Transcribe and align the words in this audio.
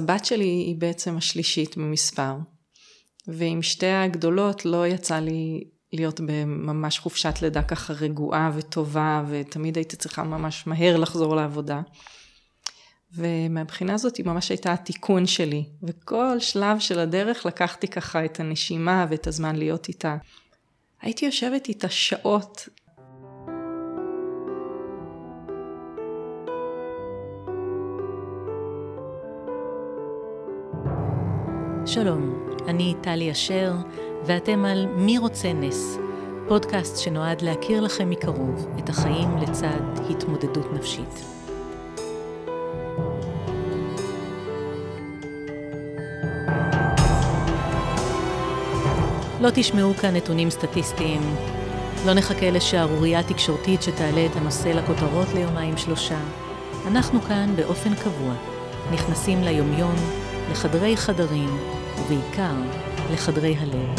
הבת 0.00 0.24
שלי 0.24 0.44
היא 0.44 0.76
בעצם 0.76 1.16
השלישית 1.16 1.76
במספר, 1.76 2.34
ועם 3.26 3.62
שתי 3.62 3.86
הגדולות 3.86 4.64
לא 4.64 4.86
יצא 4.86 5.18
לי 5.18 5.64
להיות 5.92 6.20
בממש 6.20 6.98
חופשת 6.98 7.34
לידה 7.42 7.62
ככה 7.62 7.92
רגועה 7.92 8.50
וטובה, 8.54 9.24
ותמיד 9.28 9.76
הייתי 9.76 9.96
צריכה 9.96 10.22
ממש 10.22 10.66
מהר 10.66 10.96
לחזור 10.96 11.36
לעבודה. 11.36 11.80
ומהבחינה 13.14 13.94
הזאת 13.94 14.16
היא 14.16 14.26
ממש 14.26 14.48
הייתה 14.48 14.72
התיקון 14.72 15.26
שלי, 15.26 15.64
וכל 15.82 16.40
שלב 16.40 16.78
של 16.78 16.98
הדרך 16.98 17.46
לקחתי 17.46 17.88
ככה 17.88 18.24
את 18.24 18.40
הנשימה 18.40 19.06
ואת 19.10 19.26
הזמן 19.26 19.56
להיות 19.56 19.88
איתה. 19.88 20.16
הייתי 21.02 21.26
יושבת 21.26 21.68
איתה 21.68 21.88
שעות. 21.88 22.68
שלום, 31.92 32.48
אני 32.68 32.94
טלי 33.00 33.32
אשר, 33.32 33.72
ואתם 34.26 34.64
על 34.64 34.86
מי 34.96 35.18
רוצה 35.18 35.52
נס, 35.52 35.98
פודקאסט 36.48 36.96
שנועד 36.96 37.42
להכיר 37.42 37.80
לכם 37.80 38.10
מקרוב 38.10 38.66
את 38.78 38.88
החיים 38.88 39.36
לצד 39.36 39.80
התמודדות 40.10 40.72
נפשית. 40.72 41.24
לא 49.40 49.48
תשמעו 49.54 49.94
כאן 49.94 50.16
נתונים 50.16 50.50
סטטיסטיים, 50.50 51.22
לא 52.06 52.14
נחכה 52.14 52.50
לשערורייה 52.50 53.22
תקשורתית 53.22 53.82
שתעלה 53.82 54.26
את 54.26 54.36
הנושא 54.36 54.68
לכותרות 54.68 55.28
ליומיים 55.34 55.76
שלושה. 55.76 56.20
אנחנו 56.86 57.20
כאן 57.20 57.56
באופן 57.56 57.94
קבוע, 57.94 58.34
נכנסים 58.92 59.42
ליומיום, 59.42 59.94
לחדרי 60.50 60.96
חדרים, 60.96 61.79
ובעיקר 62.00 62.54
לחדרי 63.12 63.56
הלב. 63.56 63.94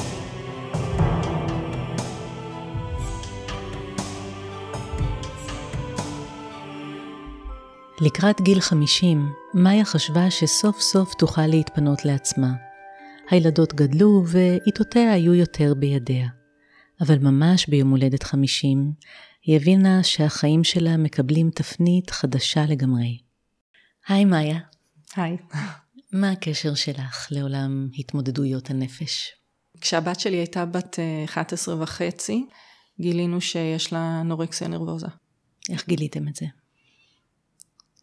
לקראת 8.01 8.41
גיל 8.41 8.59
50, 8.59 9.33
מאיה 9.53 9.85
חשבה 9.85 10.31
שסוף 10.31 10.79
סוף 10.79 11.13
תוכל 11.13 11.47
להתפנות 11.47 12.05
לעצמה. 12.05 12.53
הילדות 13.29 13.73
גדלו 13.73 14.23
ועיתותיה 14.27 15.13
היו 15.13 15.33
יותר 15.33 15.73
בידיה. 15.73 16.27
אבל 17.01 17.17
ממש 17.17 17.67
ביום 17.69 17.89
הולדת 17.89 18.23
50, 18.23 18.91
היא 19.43 19.55
הבינה 19.55 20.03
שהחיים 20.03 20.63
שלה 20.63 20.97
מקבלים 20.97 21.49
תפנית 21.49 22.09
חדשה 22.09 22.65
לגמרי. 22.65 23.17
היי 24.07 24.25
מאיה. 24.25 24.59
היי. 25.15 25.37
מה 26.11 26.31
הקשר 26.31 26.73
שלך 26.75 27.27
לעולם 27.31 27.89
התמודדויות 27.97 28.69
הנפש? 28.69 29.31
כשהבת 29.81 30.19
שלי 30.19 30.37
הייתה 30.37 30.65
בת 30.65 30.99
11 31.25 31.75
אה, 31.75 31.81
וחצי, 31.81 32.45
גילינו 32.99 33.41
שיש 33.41 33.93
לה 33.93 34.21
נורקסיה 34.23 34.67
נרבוזה. 34.67 35.07
איך 35.69 35.87
גיליתם 35.87 36.27
את 36.27 36.35
זה? 36.35 36.45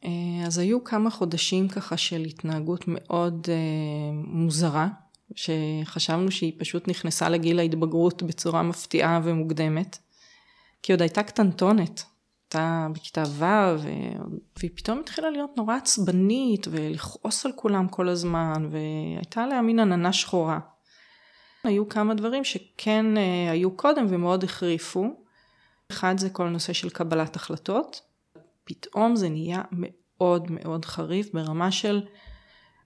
אה, 0.04 0.46
אז 0.46 0.58
היו 0.58 0.84
כמה 0.84 1.10
חודשים 1.10 1.68
ככה 1.68 1.96
של 1.96 2.20
התנהגות 2.20 2.84
מאוד 2.86 3.46
אה, 3.48 4.12
מוזרה, 4.12 4.88
שחשבנו 5.34 6.30
שהיא 6.30 6.52
פשוט 6.58 6.88
נכנסה 6.88 7.28
לגיל 7.28 7.58
ההתבגרות 7.58 8.22
בצורה 8.22 8.62
מפתיעה 8.62 9.20
ומוקדמת, 9.24 9.98
כי 10.82 10.92
עוד 10.92 11.02
הייתה 11.02 11.22
קטנטונת. 11.22 12.04
הייתה 12.54 12.86
בכיתה 12.92 13.22
ו' 13.26 13.44
והיא 14.56 14.70
פתאום 14.74 15.00
התחילה 15.00 15.30
להיות 15.30 15.50
נורא 15.56 15.76
עצבנית 15.76 16.66
ולכעוס 16.70 17.46
על 17.46 17.52
כולם 17.56 17.88
כל 17.88 18.08
הזמן 18.08 18.68
והייתה 18.70 19.46
לה 19.46 19.62
מין 19.62 19.78
עננה 19.78 20.12
שחורה. 20.12 20.58
היו 21.64 21.88
כמה 21.88 22.14
דברים 22.14 22.44
שכן 22.44 23.16
אה, 23.16 23.50
היו 23.50 23.70
קודם 23.70 24.06
ומאוד 24.08 24.44
החריפו. 24.44 25.06
אחד 25.90 26.18
זה 26.18 26.30
כל 26.30 26.46
הנושא 26.46 26.72
של 26.72 26.90
קבלת 26.90 27.36
החלטות. 27.36 28.00
פתאום 28.64 29.16
זה 29.16 29.28
נהיה 29.28 29.62
מאוד 29.72 30.50
מאוד 30.50 30.84
חריף 30.84 31.34
ברמה 31.34 31.72
של 31.72 32.02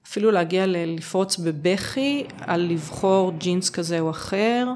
אפילו 0.06 0.30
להגיע 0.30 0.64
לפרוץ 0.66 1.36
בבכי 1.36 2.24
על 2.38 2.60
לבחור 2.60 3.32
ג'ינס 3.32 3.70
כזה 3.70 4.00
או 4.00 4.10
אחר. 4.10 4.66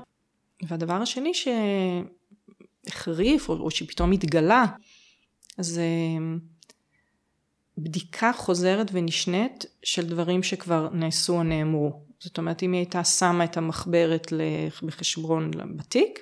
והדבר 0.63 0.95
השני 0.95 1.35
ש... 1.35 1.49
החריף, 2.87 3.49
או, 3.49 3.55
או 3.55 3.71
שפתאום 3.71 4.13
התגלה, 4.13 4.65
אז 5.59 5.79
אה, 5.79 6.37
בדיקה 7.79 8.33
חוזרת 8.33 8.91
ונשנית 8.93 9.67
של 9.83 10.07
דברים 10.07 10.43
שכבר 10.43 10.89
נעשו 10.93 11.37
או 11.37 11.43
נאמרו. 11.43 12.03
זאת 12.21 12.39
אומרת, 12.39 12.63
אם 12.63 12.73
היא 12.73 12.79
הייתה 12.79 13.05
שמה 13.05 13.45
את 13.45 13.57
המחברת 13.57 14.33
בחשבון 14.83 15.51
בתיק, 15.77 16.19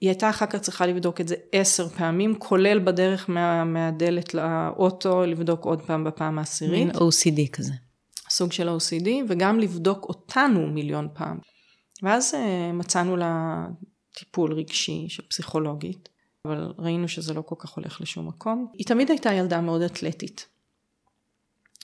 היא 0.00 0.08
הייתה 0.10 0.30
אחר 0.30 0.46
כך 0.46 0.60
צריכה 0.60 0.86
לבדוק 0.86 1.20
את 1.20 1.28
זה 1.28 1.34
עשר 1.52 1.88
פעמים, 1.88 2.38
כולל 2.38 2.78
בדרך 2.78 3.30
מה, 3.30 3.64
מהדלת 3.64 4.34
לאוטו, 4.34 5.26
לבדוק 5.26 5.64
עוד 5.64 5.82
פעם 5.82 6.04
בפעם 6.04 6.38
העשירית. 6.38 6.86
מין 6.86 6.90
OCD 6.90 7.50
כזה. 7.52 7.72
סוג 8.30 8.52
של 8.52 8.68
OCD, 8.68 9.08
וגם 9.28 9.60
לבדוק 9.60 10.04
אותנו 10.04 10.66
מיליון 10.66 11.08
פעם. 11.14 11.38
ואז 12.02 12.34
אה, 12.34 12.72
מצאנו 12.72 13.16
לה 13.16 13.66
טיפול 14.16 14.52
רגשי 14.52 15.06
של 15.08 15.22
פסיכולוגית, 15.28 16.08
אבל 16.44 16.72
ראינו 16.78 17.08
שזה 17.08 17.34
לא 17.34 17.42
כל 17.42 17.54
כך 17.58 17.70
הולך 17.70 18.00
לשום 18.00 18.28
מקום. 18.28 18.72
היא 18.72 18.86
תמיד 18.86 19.10
הייתה 19.10 19.32
ילדה 19.32 19.60
מאוד 19.60 19.82
אתלטית. 19.82 20.46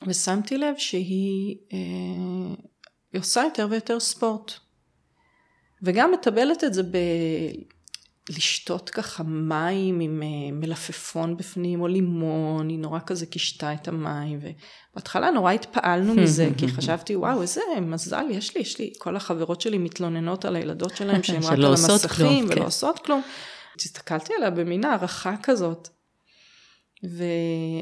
ושמתי 0.06 0.58
לב 0.58 0.74
שהיא 0.78 1.56
אה, 1.72 3.18
עושה 3.18 3.42
יותר 3.42 3.66
ויותר 3.70 4.00
ספורט. 4.00 4.52
וגם 5.82 6.12
מטבלת 6.12 6.64
את 6.64 6.74
זה 6.74 6.82
ב... 6.82 6.96
לשתות 8.28 8.90
ככה 8.90 9.22
מים 9.22 10.00
עם 10.00 10.22
אה, 10.22 10.52
מלפפון 10.52 11.36
בפנים 11.36 11.80
או 11.80 11.88
לימון, 11.88 12.68
היא 12.68 12.78
נורא 12.78 12.98
כזה 13.06 13.26
קישתה 13.26 13.74
את 13.74 13.88
המים, 13.88 14.38
ובהתחלה 14.92 15.30
נורא 15.30 15.52
התפעלנו 15.52 16.14
מזה, 16.14 16.48
כי 16.56 16.68
חשבתי 16.76 17.16
וואו 17.16 17.42
איזה 17.42 17.60
מזל 17.80 18.24
יש 18.30 18.56
לי, 18.56 18.62
יש 18.62 18.78
לי, 18.78 18.92
כל 18.98 19.16
החברות 19.16 19.60
שלי 19.60 19.78
מתלוננות 19.78 20.44
על 20.44 20.56
הילדות 20.56 20.96
שלהם 20.96 21.22
שהן 21.26 21.42
רק 21.42 21.52
על 21.52 21.64
המסכים 21.64 22.44
ולא 22.44 22.54
כן. 22.54 22.62
עושות 22.62 22.98
כלום. 22.98 23.22
הסתכלתי 23.80 24.34
עליה 24.34 24.50
במין 24.50 24.84
הערכה 24.84 25.34
כזאת. 25.42 25.88
ו... 27.04 27.24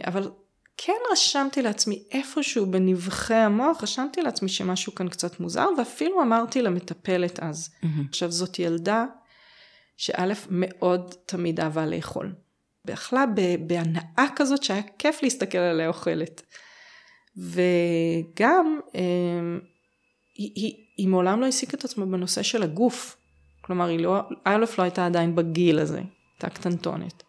אבל 0.07 0.31
כן 0.77 0.93
רשמתי 1.13 1.63
לעצמי 1.63 2.03
איפשהו 2.11 2.67
בנבחי 2.67 3.35
המוח, 3.35 3.83
רשמתי 3.83 4.23
לעצמי 4.23 4.49
שמשהו 4.49 4.95
כאן 4.95 5.09
קצת 5.09 5.41
מוזר, 5.41 5.69
ואפילו 5.79 6.23
אמרתי 6.23 6.63
למטפלת 6.63 7.41
אז, 7.41 7.71
עכשיו 8.09 8.31
זאת 8.31 8.59
ילדה 8.59 9.05
שא' 10.01 10.33
מאוד 10.51 11.15
תמיד 11.27 11.61
אהבה 11.61 11.87
לאכול. 11.87 12.35
ואכלה 12.85 13.25
בהנאה 13.67 14.27
כזאת 14.37 14.63
שהיה 14.63 14.83
כיף 14.99 15.23
להסתכל 15.23 15.59
עליה 15.59 15.89
אוכלת. 15.89 16.43
וגם 17.37 18.81
אמ, 18.95 19.61
היא, 20.35 20.53
היא, 20.55 20.75
היא 20.97 21.09
מעולם 21.09 21.41
לא 21.41 21.47
העסיקה 21.47 21.77
את 21.77 21.85
עצמה 21.85 22.07
בנושא 22.07 22.43
של 22.43 22.63
הגוף. 22.63 23.17
כלומר, 23.61 23.87
היא 23.87 23.99
לא, 23.99 24.21
א' 24.45 24.65
לא 24.79 24.83
הייתה 24.83 25.07
עדיין 25.07 25.35
בגיל 25.35 25.79
הזה, 25.79 26.01
הייתה 26.33 26.51
קטנטונת. 26.51 27.23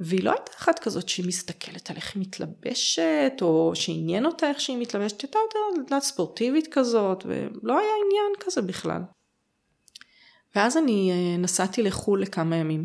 והיא 0.00 0.24
לא 0.24 0.30
הייתה 0.30 0.50
אחת 0.58 0.78
כזאת 0.78 1.08
שהיא 1.08 1.26
מסתכלת 1.26 1.90
על 1.90 1.96
איך 1.96 2.14
היא 2.16 2.22
מתלבשת, 2.22 3.32
או 3.42 3.72
שעניין 3.74 4.26
אותה 4.26 4.48
איך 4.48 4.60
שהיא 4.60 4.78
מתלבשת, 4.78 5.22
הייתה 5.22 5.38
יותר 5.78 6.00
ספורטיבית 6.00 6.68
כזאת, 6.72 7.26
ולא 7.26 7.78
היה 7.78 7.90
עניין 8.06 8.32
כזה 8.40 8.62
בכלל. 8.62 9.00
ואז 10.54 10.76
אני 10.76 11.10
אה, 11.12 11.36
נסעתי 11.38 11.82
לחו"ל 11.82 12.22
לכמה 12.22 12.56
ימים. 12.56 12.84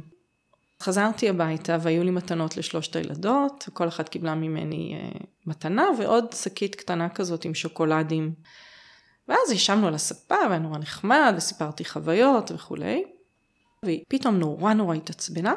חזרתי 0.83 1.29
הביתה 1.29 1.77
והיו 1.81 2.03
לי 2.03 2.11
מתנות 2.11 2.57
לשלושת 2.57 2.95
הילדות, 2.95 3.69
כל 3.73 3.87
אחת 3.87 4.09
קיבלה 4.09 4.35
ממני 4.35 4.95
אה, 4.95 5.19
מתנה 5.45 5.85
ועוד 5.99 6.25
שקית 6.33 6.75
קטנה 6.75 7.09
כזאת 7.09 7.45
עם 7.45 7.53
שוקולדים. 7.53 8.33
ואז 9.27 9.51
ישבנו 9.51 9.87
על 9.87 9.95
הספה 9.95 10.35
והיה 10.35 10.59
נורא 10.59 10.77
נחמד 10.77 11.33
וסיפרתי 11.37 11.85
חוויות 11.85 12.51
וכולי. 12.51 13.03
והיא 13.83 14.03
פתאום 14.07 14.37
נורא 14.37 14.73
נורא 14.73 14.95
התעצבנה 14.95 15.53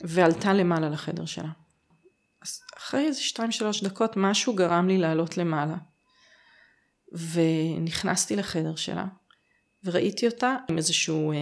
ועלתה 0.00 0.52
למעלה 0.52 0.88
לחדר 0.88 1.24
שלה. 1.24 1.50
אז 2.42 2.60
אחרי 2.78 3.06
איזה 3.06 3.20
שתיים 3.20 3.52
שלוש 3.52 3.84
דקות 3.84 4.16
משהו 4.16 4.54
גרם 4.54 4.88
לי 4.88 4.98
לעלות 4.98 5.36
למעלה. 5.36 5.76
ונכנסתי 7.12 8.36
לחדר 8.36 8.74
שלה 8.74 9.04
וראיתי 9.84 10.26
אותה 10.26 10.56
עם 10.68 10.76
איזשהו 10.76 11.32
אה, 11.32 11.36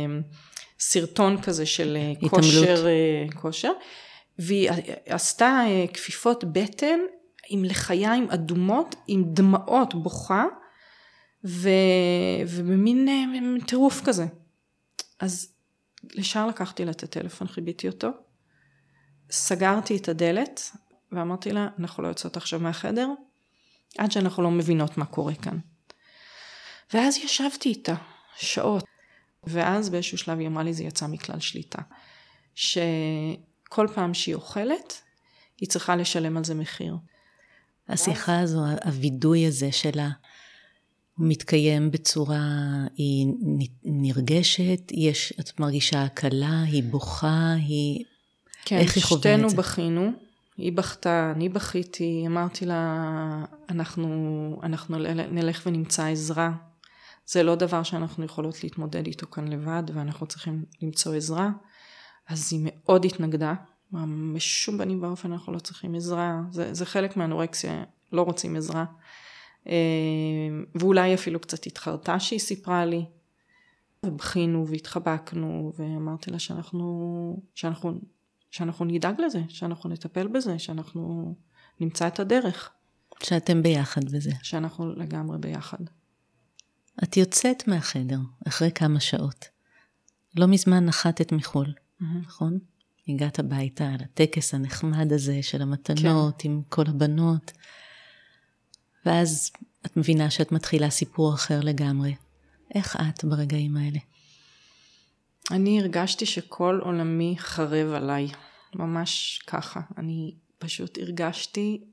סרטון 0.78 1.42
כזה 1.42 1.66
של 1.66 1.96
אה. 1.96 2.28
כושר, 2.30 2.86
אה, 2.86 3.32
כושר, 3.40 3.72
והיא 4.38 4.70
עשתה 5.06 5.62
כפיפות 5.94 6.44
בטן 6.44 6.98
עם 7.48 7.64
לחיים 7.64 8.30
אדומות, 8.30 8.96
עם 9.06 9.24
דמעות 9.26 9.94
בוכה, 9.94 10.44
ו... 11.44 11.68
ובמין 12.48 13.08
טירוף 13.66 14.00
כזה. 14.04 14.26
אז 15.20 15.52
ישר 16.14 16.46
לקחתי 16.46 16.84
לה 16.84 16.90
את 16.90 17.02
הטלפון, 17.02 17.48
חיביתי 17.48 17.88
אותו, 17.88 18.08
סגרתי 19.30 19.96
את 19.96 20.08
הדלת 20.08 20.60
ואמרתי 21.12 21.52
לה, 21.52 21.68
אנחנו 21.78 22.02
לא 22.02 22.08
יוצאות 22.08 22.36
עכשיו 22.36 22.60
מהחדר, 22.60 23.08
עד 23.98 24.12
שאנחנו 24.12 24.42
לא 24.42 24.50
מבינות 24.50 24.98
מה 24.98 25.04
קורה 25.04 25.34
כאן. 25.34 25.58
ואז 26.94 27.16
ישבתי 27.16 27.68
איתה 27.68 27.94
שעות, 28.40 28.84
ואז 29.44 29.90
באיזשהו 29.90 30.18
שלב 30.18 30.38
היא 30.38 30.46
אמרה 30.46 30.62
לי 30.62 30.74
זה 30.74 30.84
יצא 30.84 31.06
מכלל 31.06 31.40
שליטה. 31.40 31.82
שכל 32.54 33.86
פעם 33.94 34.14
שהיא 34.14 34.34
אוכלת, 34.34 35.02
היא 35.60 35.68
צריכה 35.68 35.96
לשלם 35.96 36.36
על 36.36 36.44
זה 36.44 36.54
מחיר. 36.54 36.96
השיחה 37.88 38.40
הזו, 38.40 38.60
הווידוי 38.84 39.46
הזה 39.46 39.72
שלה, 39.72 40.10
מתקיים 41.18 41.90
בצורה, 41.90 42.40
היא 42.96 43.26
נרגשת, 43.84 44.80
יש, 44.90 45.32
את 45.40 45.60
מרגישה 45.60 46.04
הקלה, 46.04 46.62
היא 46.62 46.82
בוכה, 46.82 47.52
היא... 47.52 48.04
כן, 48.64 48.78
איך 48.78 48.96
היא 48.96 49.04
חווה 49.04 49.18
את 49.18 49.22
זה? 49.22 49.28
כן, 49.28 49.48
שתינו 49.48 49.62
בכינו, 49.62 50.10
היא 50.56 50.72
בכתה, 50.72 51.32
אני 51.36 51.48
בכיתי, 51.48 52.24
אמרתי 52.26 52.66
לה, 52.66 53.44
אנחנו, 53.68 54.60
אנחנו 54.62 54.98
נלך 55.30 55.62
ונמצא 55.66 56.06
עזרה. 56.06 56.52
זה 57.28 57.42
לא 57.42 57.54
דבר 57.54 57.82
שאנחנו 57.82 58.24
יכולות 58.24 58.64
להתמודד 58.64 59.06
איתו 59.06 59.26
כאן 59.26 59.48
לבד, 59.48 59.82
ואנחנו 59.94 60.26
צריכים 60.26 60.64
למצוא 60.82 61.14
עזרה. 61.14 61.50
אז 62.28 62.52
היא 62.52 62.60
מאוד 62.64 63.04
התנגדה, 63.04 63.54
בשום 64.34 64.78
פנים 64.78 65.02
ואופן 65.02 65.32
אנחנו 65.32 65.52
לא 65.52 65.58
צריכים 65.58 65.94
עזרה, 65.94 66.40
זה, 66.50 66.74
זה 66.74 66.86
חלק 66.86 67.16
מהאנורקסיה, 67.16 67.84
לא 68.12 68.22
רוצים 68.22 68.56
עזרה. 68.56 68.84
אה, 69.68 69.72
ואולי 70.74 71.14
אפילו 71.14 71.40
קצת 71.40 71.66
התחרטה 71.66 72.20
שהיא 72.20 72.38
סיפרה 72.38 72.84
לי. 72.84 73.04
ובכינו 74.06 74.68
והתחבקנו 74.68 75.72
ואמרתי 75.78 76.30
לה 76.30 76.38
שאנחנו, 76.38 77.42
שאנחנו, 77.54 78.00
שאנחנו 78.50 78.84
נדאג 78.84 79.20
לזה, 79.20 79.42
שאנחנו 79.48 79.90
נטפל 79.90 80.26
בזה, 80.26 80.58
שאנחנו 80.58 81.34
נמצא 81.80 82.06
את 82.06 82.20
הדרך. 82.20 82.70
שאתם 83.22 83.62
ביחד 83.62 84.04
בזה. 84.04 84.30
שאנחנו 84.42 84.94
לגמרי 84.94 85.38
ביחד. 85.38 85.78
את 87.04 87.16
יוצאת 87.16 87.68
מהחדר 87.68 88.18
אחרי 88.48 88.70
כמה 88.74 89.00
שעות. 89.00 89.44
לא 90.36 90.46
מזמן 90.46 90.84
נחתת 90.84 91.32
מחו"ל, 91.32 91.66
mm-hmm. 91.66 92.04
נכון? 92.26 92.58
הגעת 93.08 93.38
הביתה 93.38 93.90
לטקס 94.00 94.54
הנחמד 94.54 95.12
הזה 95.12 95.42
של 95.42 95.62
המתנות 95.62 96.42
כן. 96.42 96.48
עם 96.48 96.62
כל 96.68 96.84
הבנות, 96.88 97.52
ואז 99.06 99.50
את 99.86 99.96
מבינה 99.96 100.30
שאת 100.30 100.52
מתחילה 100.52 100.90
סיפור 100.90 101.34
אחר 101.34 101.60
לגמרי. 101.60 102.14
איך 102.74 102.96
את 102.96 103.24
ברגעים 103.24 103.76
האלה? 103.76 103.98
אני 105.50 105.80
הרגשתי 105.80 106.26
שכל 106.26 106.80
עולמי 106.82 107.34
חרב 107.38 107.92
עליי, 107.92 108.28
ממש 108.74 109.42
ככה. 109.46 109.80
אני 109.98 110.34
פשוט 110.58 110.98
הרגשתי, 110.98 111.84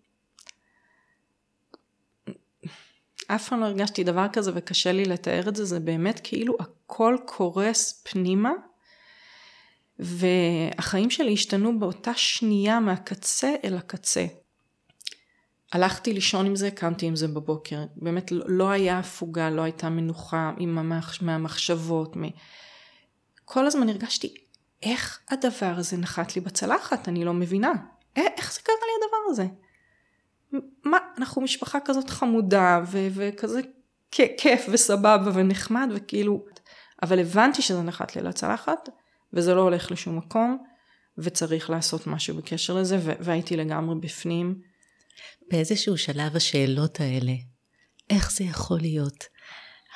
אף 3.27 3.50
פעם 3.50 3.60
לא 3.60 3.66
הרגשתי 3.66 4.04
דבר 4.04 4.27
כזה 4.33 4.51
וקשה 4.56 4.92
לי 4.92 5.06
לתאר 5.06 5.50
את 5.50 5.56
זה, 5.56 5.66
זה 5.66 5.80
באמת 5.80 6.19
כאילו 6.24 6.57
הכל 6.60 7.18
קורס 7.25 8.04
פנימה 8.04 8.51
והחיים 10.00 11.10
שלי 11.10 11.33
השתנו 11.33 11.80
באותה 11.80 12.12
שנייה 12.13 12.80
מהקצה 12.80 13.56
אל 13.63 13.77
הקצה. 13.77 14.25
הלכתי 15.74 16.13
לישון 16.13 16.45
עם 16.45 16.56
זה, 16.56 16.72
קמתי 16.72 17.06
עם 17.06 17.16
זה 17.16 17.27
בבוקר. 17.27 17.83
באמת 17.95 18.31
לא 18.31 18.69
היה 18.69 19.00
הפוגה, 19.00 19.50
לא 19.50 19.62
הייתה 19.62 19.89
מנוחה 19.89 20.51
עם 20.57 20.77
המח... 20.77 21.22
מהמחשבות. 21.22 22.18
מ... 22.18 22.22
כל 23.45 23.66
הזמן 23.66 23.89
הרגשתי, 23.89 24.33
איך 24.83 25.19
הדבר 25.30 25.74
הזה 25.77 25.98
נחת 25.98 26.36
לי 26.36 26.42
בצלחת? 26.42 27.07
אני 27.07 27.25
לא 27.25 27.33
מבינה. 27.33 27.72
איך 28.16 28.54
זה 28.54 28.60
קרה 28.62 28.75
לי 28.75 29.06
הדבר 29.06 29.31
הזה? 29.31 29.64
מה, 30.84 30.98
אנחנו 31.18 31.42
משפחה 31.42 31.80
כזאת 31.86 32.10
חמודה 32.10 32.81
ו- 32.88 33.07
וכזה 33.16 33.62
כיף 34.12 34.66
וסבבה 34.72 35.31
ונחמד 35.34 35.90
וכאילו, 35.96 36.46
אבל 37.04 37.19
הבנתי 37.19 37.62
שזה 37.62 37.81
נחת 37.81 38.16
לי 38.16 38.22
לצלחת 38.22 38.90
וזה 39.34 39.56
לא 39.56 39.62
הולך 39.62 39.92
לשום 39.92 40.18
מקום, 40.18 40.63
וצריך 41.18 41.69
לעשות 41.69 42.07
משהו 42.07 42.38
בקשר 42.38 42.74
לזה, 42.74 43.00
והייתי 43.02 43.57
לגמרי 43.57 43.96
בפנים. 44.00 44.62
באיזשהו 45.52 45.98
שלב 45.98 46.36
השאלות 46.36 47.00
האלה, 47.00 47.34
איך 48.10 48.31
זה 48.31 48.44
יכול 48.44 48.80
להיות? 48.80 49.24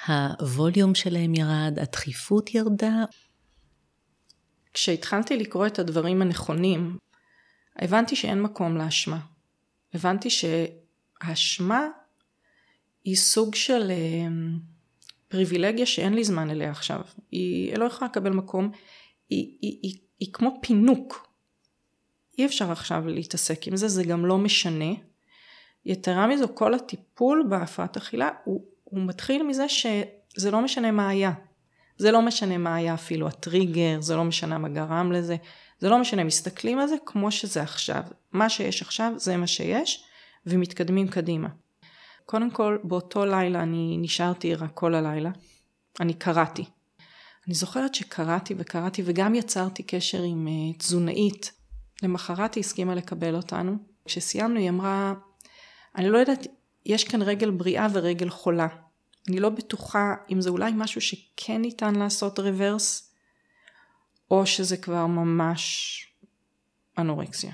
הווליום 0.08 0.96
שלהם 0.96 1.36
ירד, 1.36 1.80
הדחיפות 1.82 2.56
ירדה? 2.56 3.04
כשהתחלתי 4.74 5.38
לקרוא 5.38 5.68
את 5.68 5.80
הדברים 5.80 6.22
הנכונים, 6.22 6.98
הבנתי 7.76 8.16
שאין 8.16 8.42
מקום 8.42 8.78
לאשמה. 8.78 9.20
הבנתי 9.94 10.30
שהאשמה 10.30 11.88
היא 13.04 13.16
סוג 13.16 13.56
של 13.56 13.92
אה, 13.92 14.28
פריבילגיה 15.28 15.86
שאין 15.86 16.14
לי 16.14 16.24
זמן 16.24 16.50
אליה 16.50 16.72
עכשיו. 16.72 17.02
היא 17.32 17.78
לא 17.78 17.86
יכולה 17.86 18.10
לקבל 18.12 18.32
מקום, 18.32 18.72
היא, 19.30 19.58
היא, 19.62 19.80
היא, 19.82 19.98
היא 20.20 20.34
כמו 20.34 20.60
פינוק. 20.62 21.28
אי 22.38 22.46
אפשר 22.46 22.72
עכשיו 22.72 23.08
להתעסק 23.08 23.68
עם 23.68 23.76
זה, 23.76 23.88
זה 23.88 24.04
גם 24.04 24.26
לא 24.26 24.38
משנה. 24.38 24.94
יתרה 25.86 26.28
מזו, 26.28 26.56
כל 26.56 26.74
הטיפול 26.74 27.46
בהפרעת 27.50 27.98
אכילה 27.98 28.30
הוא, 28.44 28.66
הוא 28.84 29.02
מתחיל 29.02 29.44
מזה 29.44 29.70
שזה 29.70 30.52
לא 30.52 30.62
משנה 30.62 30.92
מה 30.92 31.10
היה. 31.10 31.32
זה 31.98 32.12
לא 32.12 32.22
משנה 32.22 32.58
מה 32.58 32.76
היה 32.76 32.94
אפילו 32.94 33.28
הטריגר, 33.28 34.02
זה 34.02 34.16
לא 34.16 34.24
משנה 34.24 34.58
מה 34.58 34.70
גרם 34.70 35.12
לזה, 35.12 35.36
זה 35.80 35.90
לא 35.90 36.00
משנה, 36.00 36.24
מסתכלים 36.24 36.80
על 36.80 36.88
זה 36.88 36.96
כמו 37.06 37.32
שזה 37.32 37.62
עכשיו. 37.62 38.04
מה 38.32 38.50
שיש 38.50 38.82
עכשיו 38.82 39.14
זה 39.18 39.38
מה 39.38 39.48
שיש, 39.48 40.04
ומתקדמים 40.46 41.08
קדימה. 41.08 41.50
קודם 42.26 42.52
כל, 42.52 42.78
באותו 42.84 43.26
לילה 43.26 43.64
אני 43.64 43.98
נשארתי 44.02 44.54
ערה 44.54 44.68
כל 44.68 44.96
הלילה. 44.96 45.30
אני 46.00 46.14
קראתי. 46.14 46.66
אני 47.48 47.56
זוכרת 47.56 47.96
שקראתי 47.96 48.56
וקראתי 48.58 49.02
וגם 49.06 49.36
יצרתי 49.36 49.84
קשר 49.84 50.24
עם 50.24 50.48
uh, 50.48 50.78
תזונאית. 50.78 51.52
למחרת 52.04 52.56
היא 52.56 52.62
הסכימה 52.62 52.96
לקבל 52.96 53.36
אותנו. 53.36 53.78
כשסיימנו 54.06 54.60
היא 54.60 54.70
אמרה, 54.70 55.14
אני 55.96 56.10
לא 56.10 56.18
יודעת, 56.18 56.48
יש 56.86 57.04
כאן 57.04 57.22
רגל 57.22 57.50
בריאה 57.50 57.88
ורגל 57.94 58.30
חולה. 58.30 58.68
אני 59.30 59.40
לא 59.40 59.50
בטוחה 59.50 60.14
אם 60.32 60.42
זה 60.42 60.50
אולי 60.50 60.72
משהו 60.76 61.02
שכן 61.02 61.62
ניתן 61.62 61.96
לעשות 61.96 62.40
רוורס, 62.40 63.09
או 64.32 64.46
שזה 64.46 64.78
כבר 64.78 65.06
ממש 65.06 65.96
אנורקסיה. 66.98 67.52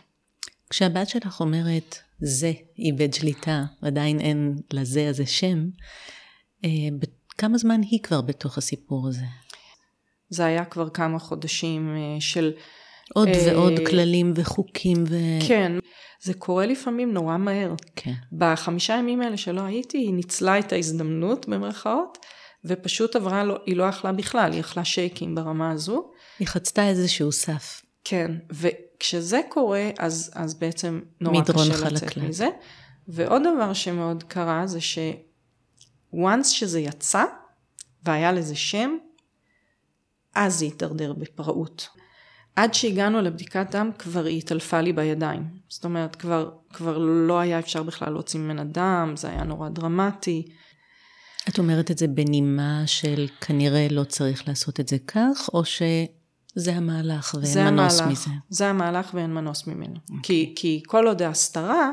כשהבת 0.69 1.09
שלך 1.09 1.39
אומרת, 1.41 1.97
זה 2.19 2.51
איבד 2.79 3.13
שליטה, 3.13 3.63
עדיין 3.81 4.19
אין 4.19 4.55
לזה 4.73 5.09
הזה 5.09 5.25
שם, 5.25 5.65
אה, 6.65 6.69
כמה 7.37 7.57
זמן 7.57 7.81
היא 7.81 7.99
כבר 8.03 8.21
בתוך 8.21 8.57
הסיפור 8.57 9.07
הזה? 9.07 9.25
זה 10.29 10.45
היה 10.45 10.65
כבר 10.65 10.89
כמה 10.89 11.19
חודשים 11.19 11.95
אה, 11.95 12.21
של... 12.21 12.51
עוד 13.13 13.27
אה, 13.27 13.41
ועוד 13.45 13.73
כללים 13.87 14.33
וחוקים 14.35 15.03
ו... 15.07 15.15
כן, 15.47 15.71
זה 16.21 16.33
קורה 16.33 16.65
לפעמים 16.65 17.13
נורא 17.13 17.37
מהר. 17.37 17.73
כן. 17.95 18.13
בחמישה 18.31 18.93
ימים 18.93 19.21
האלה 19.21 19.37
שלא 19.37 19.61
הייתי, 19.61 19.97
היא 19.97 20.13
ניצלה 20.13 20.59
את 20.59 20.73
ההזדמנות 20.73 21.47
במרכאות, 21.47 22.17
ופשוט 22.65 23.15
עברה, 23.15 23.43
לא, 23.43 23.57
היא 23.65 23.75
לא 23.75 23.89
אכלה 23.89 24.11
בכלל, 24.11 24.51
היא 24.51 24.59
אכלה 24.59 24.85
שייקים 24.85 25.35
ברמה 25.35 25.71
הזו. 25.71 26.11
היא 26.39 26.47
חצתה 26.47 26.87
איזשהו 26.87 27.31
סף. 27.31 27.81
כן, 28.03 28.31
וכשזה 28.49 29.41
קורה, 29.49 29.89
אז, 29.99 30.31
אז 30.33 30.53
בעצם 30.53 31.01
נורא 31.21 31.43
קשה 31.43 31.89
לצאת 31.89 32.17
מזה. 32.17 32.47
ועוד 33.07 33.41
דבר 33.41 33.73
שמאוד 33.73 34.23
קרה 34.23 34.67
זה 34.67 34.81
ש... 34.81 34.99
once 36.13 36.43
שזה 36.43 36.79
יצא, 36.79 37.23
והיה 38.03 38.31
לזה 38.31 38.55
שם, 38.55 38.97
אז 40.35 40.59
זה 40.59 40.65
הידרדר 40.65 41.13
בפראות. 41.13 41.87
עד 42.55 42.73
שהגענו 42.73 43.21
לבדיקת 43.21 43.67
דם 43.71 43.89
כבר 43.99 44.25
היא 44.25 44.37
התעלפה 44.37 44.81
לי 44.81 44.93
בידיים. 44.93 45.43
זאת 45.69 45.85
אומרת, 45.85 46.15
כבר, 46.15 46.49
כבר 46.73 46.97
לא 46.97 47.39
היה 47.39 47.59
אפשר 47.59 47.83
בכלל 47.83 48.13
להוציא 48.13 48.39
ממנה 48.39 48.63
דם, 48.63 49.13
זה 49.17 49.29
היה 49.29 49.43
נורא 49.43 49.69
דרמטי. 49.69 50.47
את 51.49 51.59
אומרת 51.59 51.91
את 51.91 51.97
זה 51.97 52.07
בנימה 52.07 52.83
של 52.85 53.27
כנראה 53.41 53.87
לא 53.91 54.03
צריך 54.03 54.47
לעשות 54.47 54.79
את 54.79 54.87
זה 54.87 54.97
כך, 55.07 55.49
או 55.53 55.65
שזה 56.55 56.73
המהלך 56.73 57.33
ואין 57.33 57.45
זה 57.45 57.71
מנוס 57.71 57.99
המהלך, 57.99 58.11
מזה? 58.11 58.29
זה 58.49 58.67
המהלך 58.67 59.11
ואין 59.13 59.33
מנוס 59.33 59.67
ממנו. 59.67 59.95
Okay. 59.95 60.17
אוקיי. 60.17 60.21
כי, 60.23 60.53
כי 60.55 60.83
כל 60.85 61.07
עוד 61.07 61.21
ההסתרה, 61.21 61.91